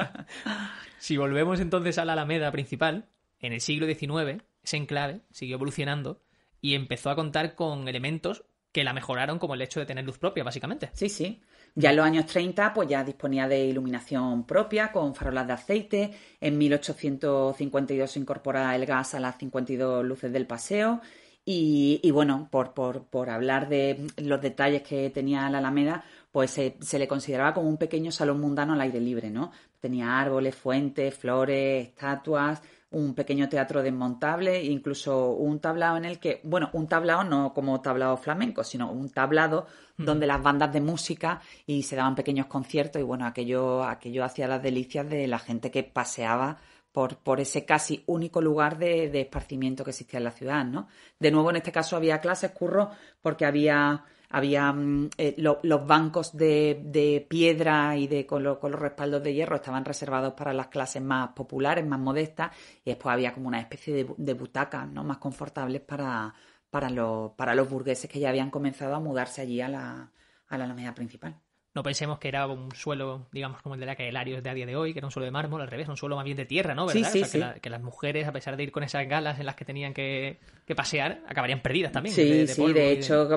Si 1.00 1.18
volvemos 1.18 1.60
entonces 1.60 1.98
a 1.98 2.06
la 2.06 2.14
Alameda 2.14 2.52
principal, 2.52 3.10
en 3.40 3.52
el 3.52 3.62
siglo 3.62 3.88
XIX, 3.88 4.44
ese 4.64 4.78
enclave 4.78 5.22
siguió 5.32 5.56
evolucionando 5.56 6.22
y 6.62 6.76
empezó 6.76 7.10
a 7.10 7.16
contar 7.16 7.56
con 7.56 7.88
elementos 7.88 8.46
que 8.72 8.84
la 8.84 8.94
mejoraron, 8.94 9.40
como 9.40 9.54
el 9.54 9.62
hecho 9.62 9.80
de 9.80 9.86
tener 9.86 10.06
luz 10.06 10.18
propia, 10.18 10.44
básicamente. 10.44 10.90
Sí, 10.94 11.10
sí. 11.10 11.42
Ya 11.76 11.90
en 11.90 11.96
los 11.96 12.06
años 12.06 12.28
30, 12.28 12.74
pues 12.74 12.88
ya 12.88 13.04
disponía 13.04 13.48
de 13.48 13.66
iluminación 13.66 14.46
propia 14.46 14.92
con 14.92 15.16
farolas 15.16 15.48
de 15.48 15.54
aceite. 15.54 16.12
En 16.40 16.58
1852 16.58 18.12
se 18.12 18.20
incorpora 18.20 18.76
el 18.76 18.86
gas 18.86 19.16
a 19.16 19.20
las 19.20 19.38
52 19.38 20.06
luces 20.06 20.32
del 20.32 20.46
paseo. 20.46 21.02
Y, 21.46 22.10
bueno, 22.12 22.48
por, 22.50 22.74
por, 22.74 23.06
por, 23.06 23.30
hablar 23.30 23.68
de 23.68 24.08
los 24.18 24.42
detalles 24.42 24.82
que 24.82 25.10
tenía 25.10 25.50
la 25.50 25.58
Alameda, 25.58 26.06
pues 26.32 26.52
se, 26.52 26.78
se, 26.80 26.98
le 26.98 27.08
consideraba 27.08 27.54
como 27.54 27.68
un 27.68 27.76
pequeño 27.78 28.12
salón 28.14 28.40
mundano 28.40 28.74
al 28.74 28.82
aire 28.82 29.02
libre, 29.02 29.30
¿no? 29.30 29.52
Tenía 29.82 30.18
árboles, 30.22 30.56
fuentes, 30.56 31.14
flores, 31.16 31.88
estatuas, 31.90 32.62
un 32.94 33.14
pequeño 33.14 33.50
teatro 33.50 33.84
desmontable, 33.84 34.64
incluso 34.64 35.32
un 35.32 35.60
tablado 35.60 35.98
en 35.98 36.06
el 36.06 36.20
que, 36.20 36.40
bueno, 36.44 36.70
un 36.74 36.88
tablado 36.88 37.24
no 37.24 37.54
como 37.54 37.82
tablado 37.82 38.16
flamenco, 38.18 38.64
sino 38.64 38.92
un 38.92 39.10
tablado 39.10 39.68
mm. 39.98 40.06
donde 40.06 40.28
las 40.28 40.42
bandas 40.42 40.72
de 40.72 40.82
música 40.82 41.42
y 41.66 41.84
se 41.84 41.96
daban 41.96 42.16
pequeños 42.16 42.46
conciertos 42.46 43.02
y 43.02 43.04
bueno, 43.04 43.26
aquello, 43.26 43.84
aquello 43.84 44.24
hacía 44.24 44.48
las 44.48 44.64
delicias 44.64 45.10
de 45.10 45.28
la 45.28 45.40
gente 45.40 45.72
que 45.72 45.84
paseaba 45.84 46.58
por, 46.92 47.18
por 47.18 47.40
ese 47.40 47.66
casi 47.66 48.04
único 48.06 48.40
lugar 48.42 48.78
de, 48.78 49.10
de 49.10 49.22
esparcimiento 49.22 49.84
que 49.84 49.90
existía 49.90 50.20
en 50.20 50.26
la 50.26 50.32
ciudad, 50.32 50.64
¿no? 50.64 50.88
De 51.20 51.32
nuevo, 51.32 51.50
en 51.50 51.58
este 51.58 51.72
caso 51.72 51.98
había 51.98 52.22
clases, 52.22 52.52
curro, 52.52 52.92
porque 53.22 53.46
había 53.46 54.06
había 54.34 54.74
mm, 54.74 55.12
eh, 55.18 55.36
los 55.38 55.88
bancos 55.88 56.36
de, 56.36 57.26
piedra 57.30 57.96
y 57.96 58.08
de 58.08 58.26
con, 58.26 58.44
los 58.44 58.60
respaldos 58.60 59.24
de 59.24 59.34
hierro 59.34 59.56
estaban 59.58 59.86
reservados 59.86 60.34
para 60.34 60.54
las 60.54 60.68
clases 60.68 61.02
más 61.02 61.30
populares, 61.30 61.86
más 61.86 62.00
modestas, 62.00 62.52
y 62.84 62.90
después 62.90 63.14
había 63.14 63.34
como 63.34 63.48
una 63.48 63.60
especie 63.60 63.94
de, 63.94 64.14
de 64.18 64.34
butacas 64.34 64.88
¿no? 64.90 65.04
más 65.04 65.20
confortables 65.20 65.82
para, 65.82 66.34
para, 66.72 66.90
los, 66.90 67.32
para 67.34 67.54
los 67.54 67.70
burgueses 67.70 68.10
que 68.10 68.20
ya 68.20 68.30
habían 68.30 68.50
comenzado 68.50 68.96
a 68.96 69.00
mudarse 69.00 69.42
allí 69.42 69.62
a 69.62 69.70
la, 69.70 70.12
a 70.48 70.58
la 70.58 70.64
Alameda 70.66 70.96
principal. 70.96 71.40
No 71.76 71.82
pensemos 71.82 72.20
que 72.20 72.28
era 72.28 72.46
un 72.46 72.72
suelo, 72.76 73.26
digamos, 73.32 73.60
como 73.64 73.74
el 73.74 73.82
de 73.82 73.88
la 73.88 73.96
Larios 74.12 74.44
de 74.44 74.50
a 74.50 74.54
día 74.54 74.68
de 74.68 74.76
hoy, 74.76 74.94
que 74.94 75.00
era 75.00 75.08
un 75.08 75.12
suelo 75.12 75.26
de 75.26 75.32
mármol, 75.32 75.60
al 75.60 75.68
revés, 75.68 75.88
un 75.88 75.98
suelo 75.98 76.16
más 76.16 76.24
bien 76.24 76.38
de 76.38 76.46
tierra, 76.46 76.76
¿no? 76.76 76.86
¿Verdad? 76.86 77.10
Sí, 77.12 77.24
sí, 77.26 77.42
que, 77.62 77.70
las 77.70 77.82
mujeres, 77.82 78.28
a 78.28 78.32
pesar 78.32 78.56
de 78.56 78.64
ir 78.64 78.72
con 78.72 78.84
esas 78.84 79.08
galas 79.08 79.40
en 79.40 79.48
las 79.48 79.56
que 79.56 79.66
tenían 79.66 79.92
que, 79.92 80.38
pasear, 80.76 81.22
acabarían 81.28 81.62
perdidas 81.62 81.92
también. 81.92 82.14
Sí, 82.14 82.46
sí, 82.48 82.74
de 82.74 82.92
hecho, 82.92 83.28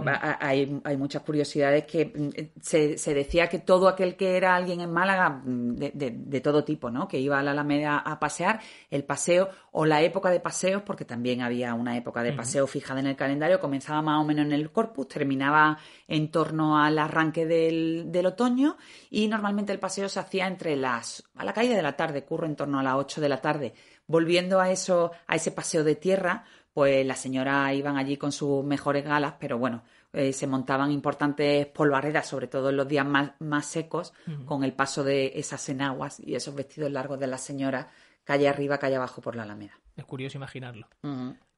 hay, 0.41 0.81
hay, 0.85 0.97
muchas 0.99 1.23
curiosidades 1.23 1.85
que 1.85 2.07
mm, 2.07 2.61
se, 2.61 2.99
se, 2.99 3.15
decía 3.15 3.49
que 3.49 3.59
todo 3.59 3.89
aquel 3.89 4.17
que 4.17 4.37
era 4.37 4.55
alguien 4.55 4.83
en 4.83 4.93
Málaga, 4.93 5.31
mm, 5.31 5.77
de, 5.77 6.11
de, 6.15 6.41
todo 6.43 6.63
tipo, 6.63 6.91
¿no? 6.91 7.09
Que 7.09 7.19
iba 7.19 7.39
a 7.39 7.43
la 7.43 7.53
Alameda 7.53 7.99
a 7.99 8.19
pasear, 8.21 8.61
el 8.91 9.05
paseo 9.05 9.49
o 9.73 9.87
la 9.87 10.03
época 10.03 10.31
de 10.31 10.41
paseos, 10.41 10.83
porque 10.83 11.07
también 11.07 11.41
había 11.41 11.73
una 11.73 11.97
época 11.97 12.23
de 12.23 12.35
paseo 12.35 12.67
fijada 12.67 13.01
en 13.01 13.07
el 13.07 13.17
calendario, 13.17 13.61
comenzaba 13.61 14.03
más 14.03 14.21
o 14.21 14.25
menos 14.25 14.45
en 14.45 14.53
el 14.53 14.71
corpus, 14.71 15.09
terminaba 15.09 15.79
en 16.07 16.31
torno 16.31 16.79
al 16.79 16.99
arranque 16.99 17.47
del, 17.47 18.05
del 18.13 18.26
otoño 18.27 18.77
y 19.11 19.29
normalmente 19.29 19.73
el 19.73 19.79
paseo 19.79 20.09
se 20.09 20.21
hacía 20.21 20.47
entre 20.47 20.77
las 20.77 21.25
a 21.35 21.45
la 21.45 21.53
caída 21.53 21.77
de 21.77 21.83
la 21.83 21.97
tarde, 21.97 22.25
curro 22.25 22.47
en 22.47 22.57
torno 22.57 22.79
a 22.79 22.83
las 22.83 22.95
8 22.97 23.21
de 23.21 23.29
la 23.29 23.41
tarde. 23.41 23.75
Volviendo 24.07 24.61
a 24.61 24.71
eso 24.71 25.13
a 25.27 25.37
ese 25.37 25.51
paseo 25.51 25.85
de 25.85 25.97
tierra, 25.97 26.45
pues 26.73 27.07
las 27.07 27.19
señoras 27.19 27.73
iban 27.75 27.97
allí 27.97 28.17
con 28.17 28.33
sus 28.33 28.65
mejores 28.65 29.05
galas, 29.05 29.35
pero 29.41 29.59
bueno, 29.59 29.83
eh, 30.13 30.33
se 30.33 30.47
montaban 30.47 30.91
importantes 30.91 31.67
polvarreras, 31.67 32.27
sobre 32.27 32.47
todo 32.49 32.71
en 32.71 32.77
los 32.77 32.87
días 32.87 33.07
más, 33.07 33.33
más 33.39 33.67
secos, 33.67 34.13
con 34.45 34.65
el 34.65 34.73
paso 34.73 35.03
de 35.03 35.33
esas 35.37 35.69
enaguas 35.69 36.21
y 36.21 36.35
esos 36.35 36.55
vestidos 36.55 36.91
largos 36.91 37.19
de 37.19 37.27
las 37.27 37.41
señoras 37.41 37.87
calle 38.25 38.49
arriba, 38.49 38.79
calle 38.79 38.97
abajo 38.97 39.23
por 39.23 39.37
la 39.37 39.45
Alameda. 39.45 39.79
Es 39.97 40.05
curioso 40.05 40.37
imaginarlo. 40.37 40.89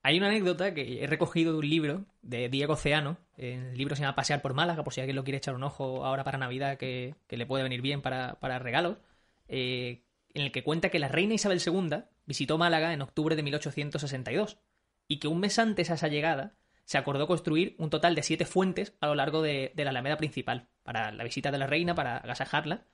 Hay 0.03 0.17
una 0.19 0.29
anécdota 0.29 0.75
que 0.75 1.03
he 1.03 1.07
recogido 1.07 1.53
de 1.53 1.59
un 1.59 1.69
libro 1.69 2.05
de 2.23 2.49
Diego 2.49 2.75
Oceano. 2.75 3.19
El 3.37 3.77
libro 3.77 3.97
se 3.97 4.03
llama 4.03 4.15
Pasear 4.15 4.41
por 4.41 4.55
Málaga, 4.55 4.85
por 4.85 4.93
si 4.93 5.01
alguien 5.01 5.17
lo 5.17 5.25
quiere 5.25 5.39
echar 5.39 5.55
un 5.55 5.65
ojo 5.65 6.05
ahora 6.05 6.25
para 6.25 6.39
Navidad, 6.39 6.79
que, 6.79 7.15
le 7.29 7.47
puede 7.47 7.65
venir 7.65 7.83
bien 7.83 8.01
para, 8.01 8.39
para 8.41 8.59
regalos. 8.59 8.99
Eh, 9.49 10.05
en 10.35 10.43
el 10.43 10.53
que 10.53 10.63
cuenta 10.63 10.91
que 10.91 10.99
la 10.99 11.09
reina 11.09 11.35
Isabel 11.35 11.61
II 11.65 12.05
visitó 12.27 12.59
Málaga 12.59 12.93
en 12.93 13.03
octubre 13.03 13.35
de 13.35 13.43
1862 13.43 14.59
y 15.09 15.19
que 15.19 15.29
un 15.29 15.41
mes 15.41 15.59
antes 15.59 15.91
a 15.91 15.95
esa 15.95 16.09
llegada 16.09 16.55
se 16.85 16.99
acordó 16.99 17.27
construir 17.27 17.75
un 17.79 17.91
total 17.91 18.15
de 18.15 18.23
siete 18.23 18.47
fuentes 18.47 18.95
a 19.01 19.09
lo 19.09 19.15
largo 19.15 19.43
de, 19.43 19.73
de 19.75 19.85
la 19.85 19.91
Alameda 19.91 20.17
principal 20.17 20.69
para 20.83 21.13
la 21.13 21.25
visita 21.25 21.51
de 21.51 21.59
la 21.59 21.67
reina, 21.67 21.95
para 21.95 22.19
agasajarla 22.19 22.87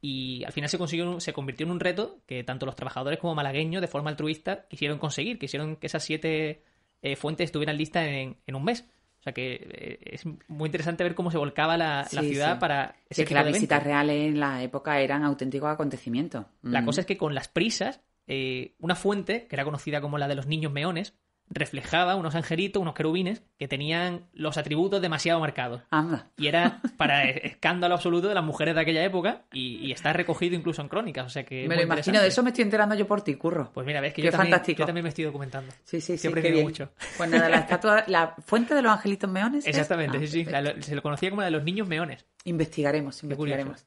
y 0.00 0.42
al 0.44 0.52
final 0.52 0.70
se 0.70 0.78
consiguió 0.78 1.20
se 1.20 1.32
convirtió 1.32 1.66
en 1.66 1.72
un 1.72 1.80
reto 1.80 2.20
que 2.26 2.42
tanto 2.42 2.66
los 2.66 2.76
trabajadores 2.76 3.18
como 3.18 3.34
malagueños 3.34 3.82
de 3.82 3.88
forma 3.88 4.10
altruista 4.10 4.66
quisieron 4.68 4.98
conseguir, 4.98 5.38
quisieron 5.38 5.76
que 5.76 5.86
esas 5.86 6.02
siete 6.02 6.62
eh, 7.02 7.16
fuentes 7.16 7.46
estuvieran 7.46 7.76
listas 7.76 8.06
en, 8.06 8.36
un 8.54 8.64
mes. 8.64 8.86
O 9.20 9.22
sea 9.22 9.34
que 9.34 9.52
eh, 9.54 9.98
es 10.02 10.24
muy 10.48 10.68
interesante 10.68 11.04
ver 11.04 11.14
cómo 11.14 11.30
se 11.30 11.36
volcaba 11.36 11.76
la, 11.76 12.04
ciudad 12.04 12.58
para 12.58 12.96
ese 13.10 13.26
que 13.26 13.34
las 13.34 13.46
visitas 13.46 13.82
reales 13.82 14.28
en 14.28 14.40
la 14.40 14.62
época 14.62 14.98
eran 15.00 15.22
auténticos 15.24 15.68
acontecimientos. 15.68 16.46
La 16.62 16.84
cosa 16.84 17.02
es 17.02 17.06
que 17.06 17.18
con 17.18 17.34
las 17.34 17.48
prisas, 17.48 18.00
eh, 18.26 18.74
una 18.78 18.94
fuente, 18.94 19.46
que 19.46 19.56
era 19.56 19.64
conocida 19.64 20.00
como 20.00 20.16
la 20.16 20.28
de 20.28 20.36
los 20.36 20.46
niños 20.46 20.72
meones, 20.72 21.14
reflejaba 21.50 22.14
unos 22.14 22.36
angelitos, 22.36 22.80
unos 22.80 22.94
querubines, 22.94 23.42
que 23.58 23.66
tenían 23.66 24.26
los 24.32 24.56
atributos 24.56 25.02
demasiado 25.02 25.40
marcados. 25.40 25.82
Y 26.36 26.46
era 26.46 26.80
para 26.96 27.28
escándalo 27.28 27.96
absoluto 27.96 28.28
de 28.28 28.34
las 28.34 28.44
mujeres 28.44 28.74
de 28.76 28.80
aquella 28.80 29.04
época 29.04 29.42
y, 29.52 29.90
está 29.90 30.12
recogido 30.12 30.54
incluso 30.54 30.80
en 30.80 30.88
crónicas. 30.88 31.26
O 31.26 31.28
sea 31.28 31.44
que 31.44 31.66
me 31.66 31.74
lo 31.74 31.82
imagino, 31.82 32.20
de 32.20 32.28
eso 32.28 32.42
me 32.44 32.50
estoy 32.50 32.62
enterando 32.62 32.94
yo 32.94 33.06
por 33.06 33.22
ti, 33.22 33.34
curro. 33.34 33.70
Pues 33.74 33.84
mira, 33.84 34.00
ves 34.00 34.14
que 34.14 34.22
yo 34.22 34.30
también, 34.30 34.62
yo 34.64 34.86
también, 34.86 35.02
me 35.02 35.08
estoy 35.08 35.24
documentando. 35.24 35.72
Sí, 35.84 36.00
sí, 36.00 36.16
sí. 36.16 36.32
Qué 36.32 36.62
mucho. 36.62 36.92
Pues 37.16 37.28
nada, 37.28 37.48
la 37.48 37.58
estatua, 37.58 38.04
la 38.06 38.34
fuente 38.46 38.74
de 38.74 38.82
los 38.82 38.92
angelitos 38.92 39.28
meones. 39.28 39.66
Exactamente, 39.66 40.18
ah, 40.18 40.20
sí, 40.20 40.44
sí. 40.44 40.82
se 40.82 40.94
lo 40.94 41.02
conocía 41.02 41.30
como 41.30 41.42
la 41.42 41.46
de 41.46 41.50
los 41.50 41.64
niños 41.64 41.88
meones. 41.88 42.24
Investigaremos, 42.44 43.22
investigaremos. 43.22 43.86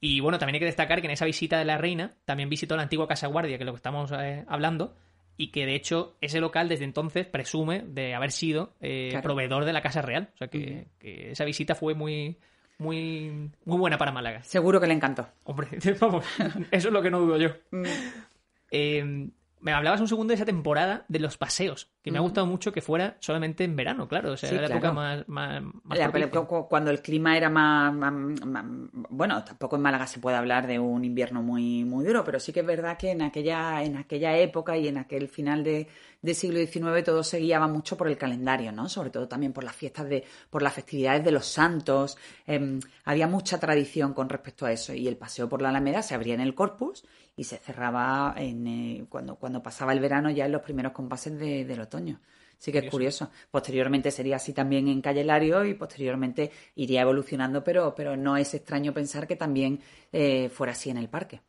Y 0.00 0.20
bueno, 0.20 0.38
también 0.38 0.56
hay 0.56 0.60
que 0.60 0.66
destacar 0.66 1.00
que 1.00 1.06
en 1.06 1.12
esa 1.12 1.24
visita 1.24 1.58
de 1.58 1.64
la 1.64 1.78
reina 1.78 2.14
también 2.24 2.48
visitó 2.48 2.76
la 2.76 2.82
antigua 2.82 3.08
Casa 3.08 3.28
Guardia, 3.28 3.56
que 3.56 3.62
es 3.62 3.66
lo 3.66 3.72
que 3.72 3.78
estamos 3.78 4.12
eh, 4.12 4.44
hablando 4.48 4.94
y 5.38 5.52
que 5.52 5.64
de 5.64 5.76
hecho 5.76 6.16
ese 6.20 6.40
local 6.40 6.68
desde 6.68 6.84
entonces 6.84 7.24
presume 7.24 7.84
de 7.86 8.14
haber 8.14 8.32
sido 8.32 8.74
eh, 8.80 9.18
proveedor 9.22 9.64
de 9.64 9.72
la 9.72 9.80
Casa 9.80 10.02
Real. 10.02 10.30
O 10.34 10.36
sea 10.36 10.48
que, 10.48 10.88
esa 11.00 11.44
visita 11.44 11.76
fue 11.76 11.94
muy, 11.94 12.36
muy, 12.76 13.50
muy 13.64 13.78
buena 13.78 13.96
para 13.96 14.12
Málaga. 14.12 14.42
Seguro 14.42 14.80
que 14.80 14.88
le 14.88 14.94
encantó. 14.94 15.28
Hombre, 15.44 15.68
vamos, 16.00 16.26
eso 16.70 16.88
es 16.88 16.92
lo 16.92 17.00
que 17.00 17.10
no 17.10 17.20
dudo 17.20 17.38
yo. 17.38 17.50
Eh, 18.70 19.30
me 19.60 19.72
hablabas 19.72 20.00
un 20.00 20.08
segundo 20.08 20.32
de 20.32 20.36
esa 20.36 20.44
temporada 20.44 21.04
de 21.08 21.18
los 21.18 21.36
paseos, 21.36 21.90
que 22.02 22.10
me 22.10 22.18
ha 22.18 22.20
gustado 22.20 22.46
mucho 22.46 22.72
que 22.72 22.80
fuera 22.80 23.16
solamente 23.20 23.64
en 23.64 23.76
verano, 23.76 24.08
claro. 24.08 24.32
O 24.32 24.36
sea, 24.36 24.50
era 24.50 24.62
la 24.62 24.74
época 24.74 24.92
más. 24.92 25.28
más, 25.28 25.62
cuando 26.68 26.90
el 26.90 27.02
clima 27.02 27.36
era 27.36 27.50
más, 27.50 27.94
Bueno, 29.10 29.44
tampoco 29.44 29.76
en 29.76 29.82
Málaga 29.82 30.06
se 30.06 30.20
puede 30.20 30.36
hablar 30.36 30.66
de 30.66 30.78
un 30.78 31.04
invierno 31.04 31.42
muy, 31.42 31.84
muy 31.84 32.04
duro, 32.04 32.24
pero 32.24 32.40
sí 32.40 32.52
que 32.52 32.60
es 32.60 32.66
verdad 32.66 32.96
que 32.96 33.10
en 33.10 33.22
aquella, 33.22 33.82
en 33.82 33.96
aquella 33.96 34.36
época 34.36 34.76
y 34.76 34.88
en 34.88 34.98
aquel 34.98 35.28
final 35.28 35.64
de, 35.64 35.88
del 36.22 36.34
siglo 36.34 36.58
XIX 36.58 37.04
todo 37.04 37.22
se 37.22 37.38
guiaba 37.38 37.68
mucho 37.68 37.96
por 37.96 38.08
el 38.08 38.16
calendario, 38.16 38.72
¿no? 38.72 38.88
Sobre 38.88 39.10
todo 39.10 39.28
también 39.28 39.52
por 39.52 39.64
las 39.64 39.74
fiestas 39.74 40.08
de. 40.08 40.24
por 40.50 40.62
las 40.62 40.74
festividades 40.74 41.24
de 41.24 41.32
los 41.32 41.46
santos. 41.46 42.16
Em, 42.46 42.80
había 43.04 43.26
mucha 43.26 43.58
tradición 43.58 44.14
con 44.14 44.28
respecto 44.28 44.66
a 44.66 44.72
eso. 44.72 44.94
Y 44.94 45.08
el 45.08 45.16
paseo 45.16 45.48
por 45.48 45.62
la 45.62 45.70
Alameda 45.70 46.02
se 46.02 46.14
abría 46.14 46.34
en 46.34 46.40
el 46.40 46.54
Corpus 46.54 47.04
y 47.38 47.44
se 47.44 47.56
cerraba 47.56 48.34
en, 48.36 48.66
eh, 48.66 49.06
cuando, 49.08 49.36
cuando 49.36 49.62
pasaba 49.62 49.92
el 49.92 50.00
verano 50.00 50.28
ya 50.28 50.44
en 50.46 50.52
los 50.52 50.60
primeros 50.60 50.92
compases 50.92 51.38
del 51.38 51.80
otoño. 51.80 52.20
Sí 52.58 52.72
que 52.72 52.78
es 52.78 52.90
curioso. 52.90 53.30
Posteriormente 53.52 54.10
sería 54.10 54.36
así 54.36 54.52
también 54.52 54.88
en 54.88 55.00
Calle 55.00 55.22
Lario 55.22 55.64
y 55.64 55.74
posteriormente 55.74 56.50
iría 56.74 57.02
evolucionando, 57.02 57.62
pero, 57.62 57.94
pero 57.94 58.16
no 58.16 58.36
es 58.36 58.52
extraño 58.54 58.92
pensar 58.92 59.28
que 59.28 59.36
también 59.36 59.80
eh, 60.10 60.48
fuera 60.48 60.72
así 60.72 60.90
en 60.90 60.96
el 60.96 61.08
parque. 61.08 61.40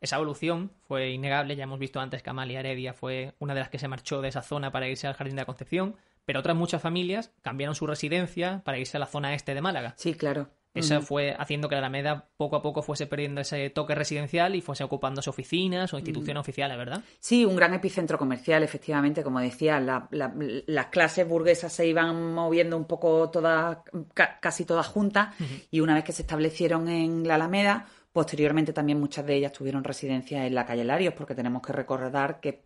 Esa 0.00 0.16
evolución 0.16 0.70
fue 0.86 1.10
innegable, 1.10 1.56
ya 1.56 1.64
hemos 1.64 1.80
visto 1.80 1.98
antes 1.98 2.22
que 2.22 2.30
Amalia 2.30 2.60
Heredia 2.60 2.94
fue 2.94 3.34
una 3.40 3.54
de 3.54 3.60
las 3.60 3.70
que 3.70 3.80
se 3.80 3.88
marchó 3.88 4.20
de 4.20 4.28
esa 4.28 4.42
zona 4.42 4.70
para 4.70 4.88
irse 4.88 5.08
al 5.08 5.14
Jardín 5.14 5.34
de 5.34 5.42
la 5.42 5.46
Concepción, 5.46 5.96
pero 6.24 6.38
otras 6.38 6.54
muchas 6.54 6.80
familias 6.80 7.32
cambiaron 7.42 7.74
su 7.74 7.88
residencia 7.88 8.62
para 8.64 8.78
irse 8.78 8.98
a 8.98 9.00
la 9.00 9.06
zona 9.06 9.34
este 9.34 9.52
de 9.52 9.62
Málaga. 9.62 9.94
Sí, 9.96 10.14
claro. 10.14 10.50
Eso 10.74 11.00
fue 11.02 11.36
haciendo 11.38 11.68
que 11.68 11.76
la 11.76 11.78
Alameda 11.78 12.26
poco 12.36 12.56
a 12.56 12.62
poco 12.62 12.82
fuese 12.82 13.06
perdiendo 13.06 13.40
ese 13.40 13.70
toque 13.70 13.94
residencial 13.94 14.56
y 14.56 14.60
fuese 14.60 14.82
ocupándose 14.82 15.30
oficinas 15.30 15.94
o 15.94 15.98
instituciones 15.98 16.40
oficiales, 16.40 16.76
¿verdad? 16.76 17.00
Sí, 17.20 17.44
un 17.44 17.54
gran 17.54 17.74
epicentro 17.74 18.18
comercial, 18.18 18.62
efectivamente. 18.64 19.22
Como 19.22 19.38
decía, 19.38 19.80
las 19.80 20.86
clases 20.86 21.28
burguesas 21.28 21.72
se 21.72 21.86
iban 21.86 22.34
moviendo 22.34 22.76
un 22.76 22.86
poco 22.86 23.30
todas, 23.30 23.78
casi 24.40 24.64
todas 24.64 24.86
juntas, 24.86 25.34
y 25.70 25.80
una 25.80 25.94
vez 25.94 26.04
que 26.04 26.12
se 26.12 26.22
establecieron 26.22 26.88
en 26.88 27.26
la 27.26 27.36
Alameda, 27.36 27.86
Posteriormente 28.14 28.72
también 28.72 29.00
muchas 29.00 29.26
de 29.26 29.34
ellas 29.34 29.50
tuvieron 29.52 29.82
residencia 29.82 30.46
en 30.46 30.54
la 30.54 30.64
calle 30.64 30.84
Larios, 30.84 31.14
porque 31.14 31.34
tenemos 31.34 31.60
que 31.60 31.72
recordar 31.72 32.38
que, 32.38 32.62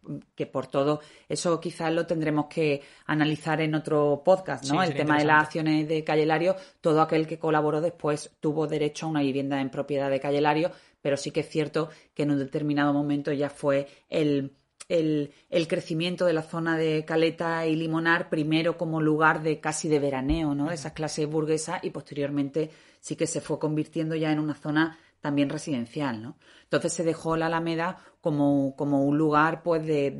por 0.46 0.66
todo 0.66 1.00
eso 1.26 1.58
quizás 1.58 1.90
lo 1.90 2.04
tendremos 2.06 2.48
que 2.48 2.82
analizar 3.06 3.62
en 3.62 3.74
otro 3.74 4.20
podcast, 4.22 4.70
¿no? 4.70 4.82
El 4.82 4.92
tema 4.92 5.16
de 5.16 5.24
las 5.24 5.44
acciones 5.44 5.88
de 5.88 6.04
calle 6.04 6.26
Larios, 6.26 6.56
todo 6.82 7.00
aquel 7.00 7.26
que 7.26 7.38
colaboró 7.38 7.80
después 7.80 8.37
tuvo 8.40 8.66
derecho 8.66 9.06
a 9.06 9.08
una 9.08 9.22
vivienda 9.22 9.58
en 9.62 9.70
propiedad 9.70 10.11
de 10.11 10.20
calle 10.20 10.42
Larios, 10.42 10.72
pero 11.00 11.16
sí 11.16 11.30
que 11.30 11.40
es 11.40 11.48
cierto 11.48 11.88
que 12.12 12.24
en 12.24 12.32
un 12.32 12.38
determinado 12.40 12.92
momento 12.92 13.32
ya 13.32 13.48
fue 13.48 13.88
el, 14.11 14.52
el, 14.90 15.32
el, 15.48 15.66
crecimiento 15.66 16.26
de 16.26 16.34
la 16.34 16.42
zona 16.42 16.76
de 16.76 17.06
Caleta 17.06 17.66
y 17.66 17.74
Limonar, 17.74 18.28
primero 18.28 18.76
como 18.76 19.00
lugar 19.00 19.42
de 19.42 19.61
casi 19.61 19.88
de 19.88 19.98
veraneo, 19.98 20.54
¿no? 20.54 20.68
De 20.68 20.74
esas 20.74 20.92
clases 20.92 21.26
burguesas 21.26 21.82
y 21.82 21.88
posteriormente 21.88 22.68
sí 23.00 23.16
que 23.16 23.26
se 23.26 23.40
fue 23.40 23.58
convirtiendo 23.58 24.14
ya 24.14 24.30
en 24.30 24.40
una 24.40 24.54
zona 24.54 24.98
también 25.20 25.50
residencial, 25.50 26.22
¿no? 26.22 26.38
Entonces 26.68 26.92
se 26.92 27.02
dejó 27.02 27.37
la 27.37 27.46
Alameda 27.46 27.96
como, 28.20 28.76
como 28.76 29.04
un 29.04 29.16
lugar 29.16 29.62
pues 29.62 29.87
de, 29.87 30.11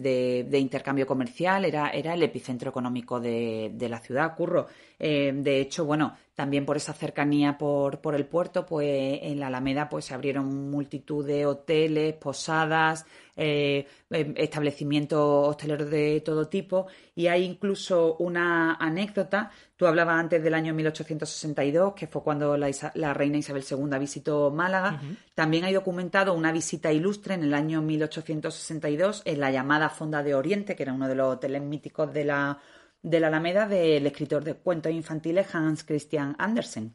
de, 0.48 0.58
intercambio 0.58 1.06
comercial, 1.06 1.66
era, 1.66 1.90
era 1.90 2.14
el 2.14 2.22
epicentro 2.22 2.70
económico 2.70 3.20
de, 3.20 3.70
de 3.74 3.88
la 3.90 3.98
ciudad, 3.98 4.34
Curro. 4.34 4.66
Eh, 4.98 5.32
de 5.34 5.61
hecho, 5.61 5.84
bueno, 5.84 6.16
también 6.34 6.64
por 6.64 6.76
esa 6.76 6.92
cercanía 6.92 7.58
por, 7.58 8.00
por 8.00 8.14
el 8.14 8.24
puerto, 8.24 8.64
pues 8.64 9.18
en 9.22 9.40
la 9.40 9.48
Alameda 9.48 9.88
pues 9.88 10.04
se 10.04 10.14
abrieron 10.14 10.70
multitud 10.70 11.26
de 11.26 11.46
hoteles, 11.46 12.14
posadas, 12.14 13.04
eh, 13.37 13.87
em, 14.11 14.34
establecimientos 14.37 15.48
hosteleros 15.48 15.90
de 15.90 16.20
todo 16.20 16.48
tipo 16.48 16.87
y 17.14 17.26
hay 17.28 17.44
incluso 17.44 18.16
una 18.18 18.74
anécdota. 18.74 19.50
Tú 19.76 19.87
hablabas 19.87 20.18
antes 20.18 20.42
del 20.42 20.54
año 20.54 20.74
1862, 20.74 21.94
que 21.94 22.06
fue 22.08 22.22
cuando 22.22 22.56
la, 22.56 23.14
reina 23.14 23.38
Isabel 23.38 23.64
II 23.68 23.98
visitó 23.98 24.50
Málaga. 24.50 25.00
También 25.34 25.64
hay 25.64 25.72
documentado 25.72 26.34
una 26.38 26.53
visita 26.53 26.92
ilustre 26.92 27.35
en 27.35 27.42
el 27.42 27.53
año 27.53 27.83
1862 27.83 29.22
en 29.24 29.40
la 29.40 29.51
llamada 29.51 29.90
Fonda 29.90 30.22
de 30.22 30.35
Oriente, 30.35 30.74
que 30.74 30.85
era 30.85 30.92
uno 30.92 31.09
de 31.09 31.14
los 31.14 31.35
hoteles 31.35 31.62
míticos 31.62 32.12
de 32.12 32.24
la, 32.24 32.59
de 33.03 33.20
la 33.20 33.27
Alameda 33.27 33.66
del 33.66 34.07
escritor 34.07 34.44
de 34.44 34.55
cuentos 34.55 34.92
infantiles 34.92 35.55
Hans 35.55 35.85
Christian 35.85 36.35
Andersen. 36.38 36.94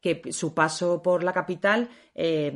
Que 0.00 0.32
su 0.32 0.54
paso 0.54 1.02
por 1.02 1.22
la 1.22 1.32
capital, 1.32 1.88
eh, 2.14 2.52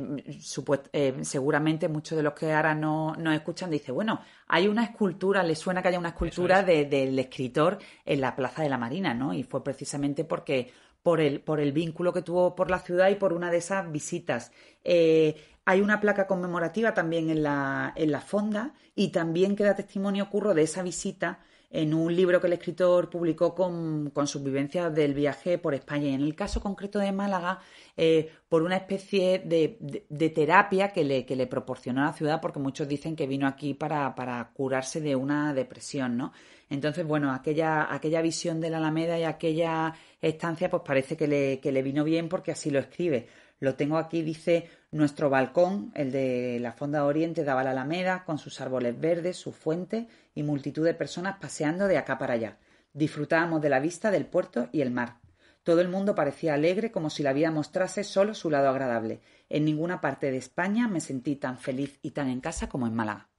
eh, 0.93 1.13
seguramente 1.21 1.87
muchos 1.87 2.17
de 2.17 2.23
los 2.23 2.33
que 2.33 2.51
ahora 2.51 2.73
no 2.73 3.15
nos 3.15 3.35
escuchan 3.35 3.69
dicen, 3.69 3.93
bueno, 3.93 4.19
hay 4.47 4.67
una 4.67 4.83
escultura, 4.83 5.43
le 5.43 5.55
suena 5.55 5.81
que 5.81 5.89
haya 5.89 5.99
una 5.99 6.09
escultura 6.09 6.63
del 6.63 7.19
escritor 7.19 7.77
en 8.03 8.21
la 8.21 8.35
Plaza 8.35 8.63
de 8.63 8.69
la 8.69 8.79
Marina, 8.79 9.13
¿no? 9.13 9.31
Y 9.31 9.43
fue 9.43 9.63
precisamente 9.63 10.25
porque 10.25 10.71
por 11.05 11.21
el, 11.21 11.39
por 11.39 11.59
el 11.59 11.71
vínculo 11.71 12.13
que 12.13 12.23
tuvo 12.23 12.55
por 12.55 12.71
la 12.71 12.79
ciudad 12.79 13.09
y 13.09 13.15
por 13.15 13.31
una 13.31 13.51
de 13.51 13.57
esas 13.57 13.91
visitas. 13.91 14.51
Eh, 14.83 15.35
hay 15.63 15.81
una 15.81 16.01
placa 16.01 16.25
conmemorativa 16.25 16.95
también 16.95 17.29
en 17.29 17.43
la, 17.43 17.93
en 17.95 18.11
la 18.11 18.21
fonda 18.21 18.73
y 18.95 19.09
también 19.09 19.55
queda 19.55 19.75
testimonio 19.75 20.31
curro 20.31 20.55
de 20.55 20.63
esa 20.63 20.81
visita 20.81 21.41
en 21.69 21.93
un 21.93 22.15
libro 22.15 22.39
que 22.39 22.47
el 22.47 22.53
escritor 22.53 23.09
publicó 23.09 23.53
con, 23.53 24.11
sus 24.25 24.43
vivencias 24.43 24.93
del 24.93 25.13
viaje 25.13 25.57
por 25.57 25.73
España. 25.73 26.07
Y 26.07 26.13
en 26.13 26.21
el 26.21 26.35
caso 26.35 26.61
concreto 26.61 26.99
de 26.99 27.11
Málaga, 27.11 27.59
eh, 27.97 28.31
por 28.47 28.63
una 28.63 28.77
especie 28.77 29.39
de, 29.39 30.29
terapia 30.29 30.89
que 30.93 31.03
le, 31.03 31.25
que 31.25 31.35
le, 31.35 31.47
proporcionó 31.47 32.01
a 32.01 32.05
la 32.05 32.13
ciudad, 32.13 32.41
porque 32.41 32.59
muchos 32.59 32.87
dicen 32.87 33.15
que 33.15 33.27
vino 33.27 33.47
aquí 33.47 33.73
para, 33.73 34.15
para 34.15 34.51
curarse 34.53 35.01
de 35.01 35.15
una 35.15 35.53
depresión, 35.53 36.17
¿no? 36.17 36.31
Entonces, 36.69 37.05
bueno, 37.05 37.31
aquella, 37.31 37.93
aquella 37.93 38.21
visión 38.21 38.59
de 38.59 38.69
la 38.69 38.77
Alameda 38.77 39.19
y 39.19 39.23
aquella 39.23 39.93
estancia, 40.21 40.69
pues 40.69 40.83
parece 40.85 41.15
que 41.15 41.27
le, 41.27 41.59
que 41.59 41.71
le 41.71 41.83
vino 41.83 42.03
bien 42.03 42.27
porque 42.27 42.51
así 42.51 42.71
lo 42.71 42.79
escribe. 42.79 43.27
Lo 43.59 43.75
tengo 43.75 43.97
aquí, 43.97 44.21
dice, 44.21 44.69
nuestro 44.91 45.29
balcón, 45.29 45.91
el 45.95 46.11
de 46.11 46.59
la 46.59 46.73
Fonda 46.73 47.05
Oriente, 47.05 47.43
daba 47.43 47.63
la 47.63 47.71
Alameda, 47.71 48.23
con 48.25 48.37
sus 48.37 48.59
árboles 48.61 48.99
verdes, 48.99 49.37
su 49.37 49.51
fuente 49.51 50.07
y 50.33 50.43
multitud 50.43 50.85
de 50.85 50.93
personas 50.93 51.37
paseando 51.39 51.87
de 51.87 51.97
acá 51.97 52.17
para 52.17 52.33
allá. 52.33 52.57
Disfrutábamos 52.93 53.61
de 53.61 53.69
la 53.69 53.79
vista 53.79 54.11
del 54.11 54.25
puerto 54.25 54.69
y 54.71 54.81
el 54.81 54.91
mar. 54.91 55.19
Todo 55.63 55.81
el 55.81 55.89
mundo 55.89 56.13
parecía 56.13 56.53
alegre 56.53 56.91
como 56.91 57.09
si 57.09 57.23
la 57.23 57.33
vida 57.33 57.49
mostrase 57.49 58.03
solo 58.03 58.35
su 58.35 58.49
lado 58.49 58.69
agradable. 58.69 59.21
En 59.49 59.65
ninguna 59.65 59.99
parte 59.99 60.29
de 60.29 60.37
España 60.37 60.87
me 60.87 60.99
sentí 60.99 61.37
tan 61.37 61.57
feliz 61.57 61.97
y 62.03 62.11
tan 62.11 62.29
en 62.29 62.39
casa 62.39 62.69
como 62.69 62.85
en 62.87 62.93
Málaga. 62.93 63.29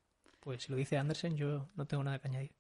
Pues 0.40 0.64
si 0.64 0.72
lo 0.72 0.78
dice 0.78 0.96
Andersen, 0.96 1.36
yo 1.36 1.68
no 1.76 1.86
tengo 1.86 2.02
nada 2.02 2.18
que 2.18 2.28
añadir. 2.28 2.52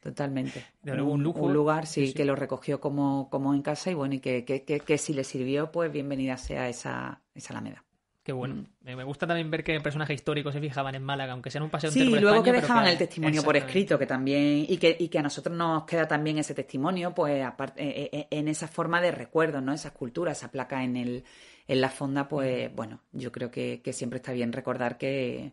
Totalmente. 0.00 0.64
un, 0.84 1.22
lugar, 1.22 1.86
sí, 1.86 2.14
que 2.14 2.24
lo 2.24 2.34
recogió 2.34 2.80
como, 2.80 3.28
como 3.28 3.54
en 3.54 3.62
casa 3.62 3.90
y 3.90 3.94
bueno, 3.94 4.14
y 4.14 4.20
que, 4.20 4.44
que, 4.44 4.62
que, 4.62 4.98
si 4.98 5.12
le 5.12 5.24
sirvió, 5.24 5.70
pues 5.70 5.92
bienvenida 5.92 6.36
sea 6.38 6.68
esa, 6.68 7.20
esa 7.34 7.52
Alameda. 7.52 7.84
Qué 8.22 8.32
bueno. 8.32 8.54
Mm. 8.54 8.96
Me 8.96 9.04
gusta 9.04 9.26
también 9.26 9.50
ver 9.50 9.64
que 9.64 9.78
personajes 9.80 10.14
históricos 10.14 10.54
se 10.54 10.60
fijaban 10.60 10.94
en 10.94 11.02
Málaga, 11.02 11.32
aunque 11.32 11.50
sea 11.50 11.62
un 11.62 11.70
paseo 11.70 11.90
Sí, 11.90 12.00
y 12.00 12.18
luego 12.18 12.42
que 12.42 12.52
dejaban 12.52 12.86
el 12.86 12.98
testimonio 12.98 13.42
por 13.42 13.56
escrito, 13.56 13.98
que 13.98 14.06
también, 14.06 14.66
y 14.68 14.76
que, 14.76 14.96
y 14.98 15.08
que 15.08 15.18
a 15.18 15.22
nosotros 15.22 15.56
nos 15.56 15.84
queda 15.84 16.06
también 16.06 16.38
ese 16.38 16.54
testimonio, 16.54 17.14
pues 17.14 17.44
aparte, 17.44 17.82
eh, 17.82 18.10
eh, 18.12 18.26
en 18.30 18.48
esa 18.48 18.68
forma 18.68 19.00
de 19.00 19.10
recuerdo, 19.10 19.60
¿no? 19.60 19.72
Esa 19.72 19.88
escultura, 19.88 20.32
esa 20.32 20.50
placa 20.50 20.82
en 20.82 20.96
el, 20.96 21.24
en 21.66 21.80
la 21.80 21.88
fonda, 21.88 22.28
pues 22.28 22.74
bueno, 22.74 23.00
yo 23.12 23.32
creo 23.32 23.50
que, 23.50 23.82
siempre 23.92 24.18
está 24.18 24.32
bien 24.32 24.52
recordar 24.52 24.98
que, 24.98 25.52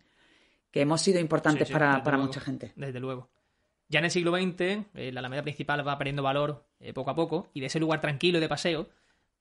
que 0.71 0.81
hemos 0.81 1.01
sido 1.01 1.19
importantes 1.19 1.69
para, 1.69 2.03
para 2.03 2.17
mucha 2.17 2.39
gente. 2.39 2.73
Desde 2.75 2.99
luego. 2.99 3.29
Ya 3.89 3.99
en 3.99 4.05
el 4.05 4.11
siglo 4.11 4.35
XX, 4.35 4.61
eh, 4.61 5.11
la 5.11 5.19
Alameda 5.19 5.43
principal 5.43 5.87
va 5.87 5.97
perdiendo 5.97 6.23
valor 6.23 6.67
poco 6.93 7.09
a 7.09 7.15
poco, 7.15 7.49
y 7.53 7.59
de 7.59 7.67
ese 7.67 7.79
lugar 7.79 8.01
tranquilo 8.01 8.39
de 8.39 8.47
paseo 8.47 8.89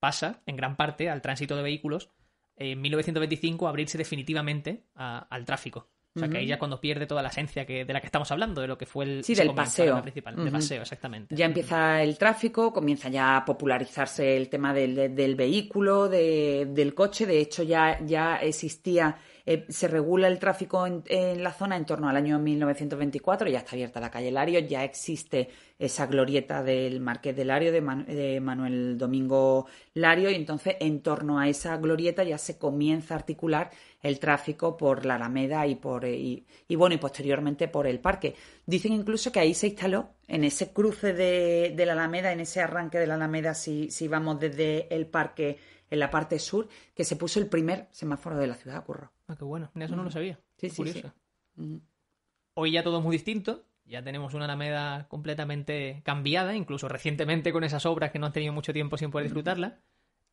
pasa, 0.01 0.43
en 0.47 0.57
gran 0.57 0.77
parte, 0.77 1.11
al 1.11 1.21
tránsito 1.21 1.57
de 1.57 1.63
vehículos 1.63 2.11
en 2.57 2.81
1925 2.81 3.69
abrirse 3.69 3.99
definitivamente 3.99 4.87
al 4.95 5.45
tráfico. 5.45 5.91
O 6.15 6.19
sea, 6.19 6.31
que 6.31 6.39
ahí 6.39 6.47
ya 6.47 6.59
cuando 6.59 6.81
pierde 6.81 7.07
toda 7.07 7.23
la 7.23 7.29
esencia 7.29 7.67
que, 7.67 7.85
de 7.85 7.93
la 7.93 8.01
que 8.01 8.07
estamos 8.07 8.31
hablando, 8.33 8.63
de 8.63 8.69
lo 8.69 8.79
que 8.79 8.87
fue 8.87 9.05
el 9.05 9.23
sí, 9.23 9.35
del 9.35 9.53
paseo. 9.53 10.01
principal, 10.01 10.43
de 10.43 10.51
paseo, 10.51 10.81
exactamente. 10.81 11.37
Ya 11.37 11.45
empieza 11.45 12.03
el 12.03 12.17
tráfico, 12.17 12.73
comienza 12.73 13.11
ya 13.11 13.37
a 13.37 13.45
popularizarse 13.45 14.35
el 14.35 14.49
tema 14.49 14.73
del, 14.73 15.15
del 15.15 15.37
vehículo, 15.37 16.09
del 16.09 16.95
coche. 16.95 17.27
De 17.27 17.39
hecho, 17.39 17.63
ya, 17.65 18.01
ya 18.03 18.37
existía 18.37 19.19
eh, 19.49 19.65
se 19.69 19.87
regula 19.87 20.27
el 20.27 20.41
tráfico 20.41 20.89
en, 20.89 21.43
la 21.43 21.53
zona 21.53 21.77
en 21.77 21.87
torno 21.87 22.09
al 22.09 22.17
año 22.17 22.37
1924, 22.41 23.49
ya 23.49 23.61
está 23.61 23.77
abierta 23.77 24.01
la 24.01 24.11
calle 24.11 24.33
Lario, 24.33 24.59
ya 24.59 24.83
existe 24.83 25.49
esa 25.79 26.07
glorieta 26.07 26.65
del 26.65 26.99
Marqués 26.99 27.37
de 27.37 27.45
Lario, 27.45 27.71
de, 27.71 28.41
Manuel 28.41 28.99
Domingo 28.99 29.67
Lario, 29.95 30.31
y 30.31 30.35
entonces 30.35 30.75
en 30.81 31.01
torno 31.01 31.39
a 31.39 31.49
esa 31.49 31.77
glorieta 31.77 32.25
ya 32.25 32.39
se 32.39 32.59
comienza 32.59 33.15
a 33.15 33.19
articular 33.19 33.71
el 34.03 34.19
tráfico 34.19 34.77
por 34.77 35.07
la 35.07 35.15
Alameda 35.15 35.65
y 35.69 35.77
por 35.77 36.05
eh, 36.05 36.17
y, 36.17 36.75
bueno 36.75 36.97
y 36.97 36.99
posteriormente 36.99 37.69
por 37.69 37.87
el 37.87 38.01
parque. 38.01 38.35
Dicen 38.67 38.95
incluso 38.95 39.31
que 39.31 39.39
ahí 39.39 39.55
se 39.55 39.69
instaló 39.69 40.09
en 40.27 40.43
ese 40.43 40.73
cruce 40.73 41.13
de, 41.13 41.73
la 41.87 41.93
Alameda, 41.93 42.33
en 42.33 42.41
ese 42.41 42.61
arranque 42.61 42.99
de 42.99 43.07
la 43.07 43.15
Alameda, 43.15 43.55
si, 43.55 43.93
si 43.93 44.09
vamos 44.09 44.41
desde 44.41 44.93
el 44.93 45.07
parque 45.07 45.59
en 45.91 45.99
la 45.99 46.11
parte 46.11 46.39
sur, 46.39 46.69
que 46.95 47.05
se 47.05 47.17
puso 47.17 47.39
el 47.41 47.49
primer 47.49 47.89
semáforo 47.91 48.37
de 48.37 48.47
la 48.47 48.55
ciudad, 48.55 48.85
Curro. 48.85 49.13
Ah, 49.29 49.37
qué 49.37 49.45
bueno. 49.45 49.71
Eso 49.75 49.97
no 49.97 50.05
lo 50.05 50.11
sabía. 50.11 50.39
Sí, 50.57 50.71
sí, 50.71 50.85
sí. 50.87 51.03
Hoy 52.55 52.73
ya 52.73 52.83
todo 52.83 52.99
es 52.99 53.05
muy 53.05 53.17
distinto. 53.17 53.65
Ya 53.85 54.03
tenemos 54.03 54.35
una 54.35 54.47
Alameda 54.47 55.07
completamente 55.09 56.03
cambiada, 56.05 56.57
incluso 56.57 56.89
recientemente 56.89 57.53
con 57.53 57.63
esas 57.63 57.87
obras 57.87 58.11
que 58.11 58.19
no 58.19 58.27
han 58.27 58.33
tenido 58.33 58.53
mucho 58.53 58.73
tiempo 58.73 58.97
sin 58.97 59.11
poder 59.11 59.27
disfrutarla 59.27 59.79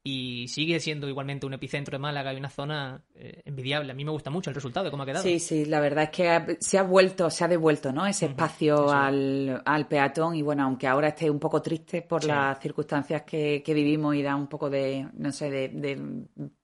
y 0.05 0.49
sigue 0.49 0.81
siendo 0.81 1.07
igualmente 1.07 1.45
un 1.45 1.53
epicentro 1.53 1.93
de 1.93 1.99
Málaga 1.99 2.33
y 2.33 2.37
una 2.37 2.49
zona 2.49 3.01
eh, 3.15 3.41
envidiable. 3.45 3.93
A 3.93 3.95
mí 3.95 4.03
me 4.03 4.11
gusta 4.11 4.29
mucho 4.29 4.49
el 4.49 4.55
resultado 4.55 4.83
de 4.83 4.91
cómo 4.91 5.03
ha 5.03 5.05
quedado. 5.05 5.23
Sí, 5.23 5.39
sí, 5.39 5.63
la 5.65 5.79
verdad 5.79 6.05
es 6.05 6.09
que 6.09 6.57
se 6.59 6.77
ha 6.77 6.83
vuelto, 6.83 7.29
se 7.29 7.45
ha 7.45 7.47
devuelto, 7.47 7.93
¿no? 7.93 8.05
Ese 8.05 8.25
espacio 8.25 8.91
Al, 8.91 9.61
al, 9.63 9.87
peatón 9.87 10.35
y 10.35 10.41
bueno, 10.41 10.63
aunque 10.63 10.87
ahora 10.87 11.09
esté 11.09 11.29
un 11.29 11.39
poco 11.39 11.61
triste 11.61 12.01
por 12.01 12.25
las 12.25 12.59
circunstancias 12.59 13.21
que, 13.21 13.63
que, 13.63 13.73
vivimos 13.73 14.13
y 14.15 14.21
da 14.21 14.35
un 14.35 14.47
poco 14.47 14.69
de, 14.69 15.07
no 15.13 15.31
sé, 15.31 15.49
de, 15.49 15.69
de 15.69 16.01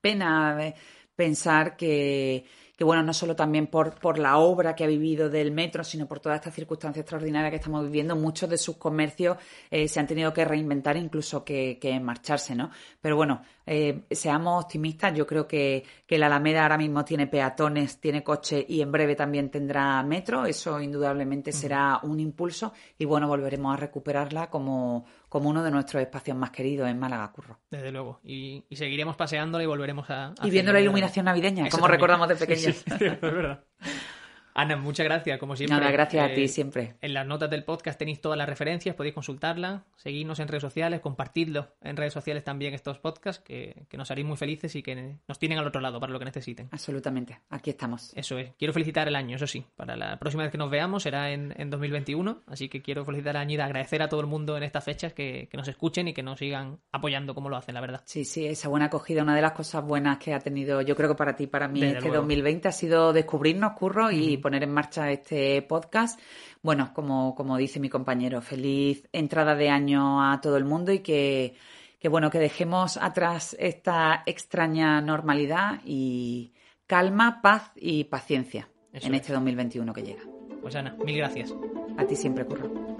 pena 0.02 0.74
pensar 1.16 1.76
que 1.76 2.44
que 2.80 2.84
bueno, 2.84 3.02
no 3.02 3.12
solo 3.12 3.36
también 3.36 3.66
por, 3.66 3.92
por 3.96 4.18
la 4.18 4.38
obra 4.38 4.74
que 4.74 4.84
ha 4.84 4.86
vivido 4.86 5.28
del 5.28 5.52
metro, 5.52 5.84
sino 5.84 6.06
por 6.06 6.18
toda 6.18 6.36
esta 6.36 6.50
circunstancia 6.50 7.02
extraordinaria 7.02 7.50
que 7.50 7.56
estamos 7.56 7.84
viviendo, 7.84 8.16
muchos 8.16 8.48
de 8.48 8.56
sus 8.56 8.78
comercios 8.78 9.36
eh, 9.70 9.86
se 9.86 10.00
han 10.00 10.06
tenido 10.06 10.32
que 10.32 10.46
reinventar, 10.46 10.96
incluso 10.96 11.44
que, 11.44 11.78
que 11.78 12.00
marcharse, 12.00 12.54
¿no? 12.54 12.70
Pero 13.02 13.16
bueno, 13.16 13.42
eh, 13.66 14.04
seamos 14.10 14.64
optimistas, 14.64 15.14
yo 15.14 15.26
creo 15.26 15.46
que, 15.46 15.84
que 16.06 16.16
la 16.16 16.24
Alameda 16.24 16.62
ahora 16.62 16.78
mismo 16.78 17.04
tiene 17.04 17.26
peatones, 17.26 18.00
tiene 18.00 18.24
coche 18.24 18.64
y 18.66 18.80
en 18.80 18.90
breve 18.90 19.14
también 19.14 19.50
tendrá 19.50 20.02
metro, 20.02 20.46
eso 20.46 20.80
indudablemente 20.80 21.52
será 21.52 22.00
un 22.02 22.18
impulso 22.18 22.72
y 22.96 23.04
bueno, 23.04 23.28
volveremos 23.28 23.74
a 23.74 23.76
recuperarla 23.76 24.48
como 24.48 25.04
como 25.30 25.48
uno 25.48 25.62
de 25.62 25.70
nuestros 25.70 26.02
espacios 26.02 26.36
más 26.36 26.50
queridos 26.50 26.90
en 26.90 26.98
Málaga 26.98 27.30
Curro. 27.30 27.60
Desde 27.70 27.92
luego. 27.92 28.20
Y, 28.24 28.64
seguiremos 28.72 29.14
paseándola 29.16 29.62
y 29.62 29.66
volveremos 29.66 30.10
a... 30.10 30.34
y 30.42 30.50
viendo 30.50 30.72
la 30.72 30.80
iluminación 30.80 31.24
navideña, 31.24 31.70
como 31.70 31.86
recordamos 31.86 32.28
de 32.28 32.36
pequeños. 32.36 32.84
es 33.00 33.20
verdad. 33.20 33.64
Ana, 34.54 34.76
muchas 34.76 35.04
gracias, 35.04 35.38
como 35.38 35.56
siempre. 35.56 35.78
Nada, 35.78 35.90
gracias 35.90 36.30
a 36.30 36.34
ti, 36.34 36.44
eh, 36.44 36.48
siempre. 36.48 36.94
En 37.00 37.14
las 37.14 37.26
notas 37.26 37.50
del 37.50 37.64
podcast 37.64 37.98
tenéis 37.98 38.20
todas 38.20 38.36
las 38.36 38.48
referencias, 38.48 38.94
podéis 38.94 39.14
consultarlas, 39.14 39.82
seguirnos 39.96 40.40
en 40.40 40.48
redes 40.48 40.62
sociales, 40.62 41.00
compartidlo 41.00 41.68
en 41.82 41.96
redes 41.96 42.12
sociales 42.12 42.44
también 42.44 42.74
estos 42.74 42.98
podcasts, 42.98 43.42
que, 43.42 43.86
nos 43.96 44.10
haréis 44.10 44.26
muy 44.26 44.36
felices 44.36 44.74
y 44.76 44.82
que 44.82 45.18
nos 45.28 45.38
tienen 45.38 45.58
al 45.58 45.66
otro 45.66 45.80
lado 45.80 46.00
para 46.00 46.12
lo 46.12 46.18
que 46.18 46.24
necesiten. 46.24 46.68
Absolutamente, 46.72 47.38
aquí 47.50 47.70
estamos. 47.70 48.12
Eso 48.16 48.38
es. 48.38 48.52
Quiero 48.58 48.72
felicitar 48.72 49.06
el 49.08 49.14
año, 49.14 49.36
eso 49.36 49.46
sí. 49.46 49.64
Para 49.76 49.94
la 49.94 50.18
próxima 50.18 50.44
vez 50.44 50.52
que 50.52 50.58
nos 50.58 50.70
veamos 50.70 51.02
será 51.02 51.30
en, 51.30 51.70
2021, 51.70 52.42
así 52.46 52.68
que 52.68 52.82
quiero 52.82 53.04
felicitar 53.04 53.36
el 53.36 53.42
año 53.42 53.56
y 53.56 53.60
agradecer 53.60 54.02
a 54.02 54.08
todo 54.08 54.20
el 54.20 54.26
mundo 54.26 54.56
en 54.56 54.62
estas 54.62 54.82
fechas 54.82 55.12
que, 55.12 55.48
nos 55.52 55.68
escuchen 55.68 56.08
y 56.08 56.14
que 56.14 56.22
nos 56.22 56.38
sigan 56.38 56.78
apoyando 56.90 57.34
como 57.34 57.50
lo 57.50 57.56
hacen, 57.56 57.74
la 57.74 57.82
verdad. 57.82 58.02
Sí, 58.06 58.24
sí, 58.24 58.46
esa 58.46 58.68
buena 58.68 58.86
acogida, 58.86 59.22
una 59.22 59.36
de 59.36 59.42
las 59.42 59.52
cosas 59.52 59.84
buenas 59.84 60.18
que 60.18 60.32
ha 60.32 60.38
tenido, 60.38 60.80
yo 60.80 60.96
creo 60.96 61.10
que 61.10 61.14
para 61.14 61.36
ti, 61.36 61.46
para 61.46 61.68
mí, 61.68 61.82
este 61.82 62.08
2020 62.08 62.68
ha 62.68 62.72
sido 62.72 63.12
descubrirnos, 63.12 63.72
Curro, 63.72 64.10
y 64.10 64.38
poner 64.40 64.62
en 64.62 64.72
marcha 64.72 65.10
este 65.10 65.62
podcast. 65.62 66.20
Bueno, 66.62 66.92
como, 66.92 67.34
como 67.34 67.56
dice 67.56 67.80
mi 67.80 67.88
compañero, 67.88 68.42
feliz 68.42 69.08
entrada 69.12 69.54
de 69.54 69.70
año 69.70 70.22
a 70.22 70.40
todo 70.40 70.56
el 70.56 70.64
mundo 70.64 70.92
y 70.92 70.98
que, 70.98 71.54
que 71.98 72.08
bueno, 72.08 72.30
que 72.30 72.38
dejemos 72.38 72.96
atrás 72.96 73.56
esta 73.58 74.22
extraña 74.26 75.00
normalidad 75.00 75.80
y 75.84 76.52
calma, 76.86 77.40
paz 77.42 77.70
y 77.76 78.04
paciencia 78.04 78.68
en 78.92 79.14
este 79.14 79.32
2021 79.32 79.92
que 79.92 80.02
llega. 80.02 80.22
Pues 80.60 80.74
Ana, 80.74 80.96
mil 81.04 81.16
gracias. 81.16 81.54
A 81.96 82.04
ti 82.04 82.16
siempre, 82.16 82.44
Curro. 82.44 82.99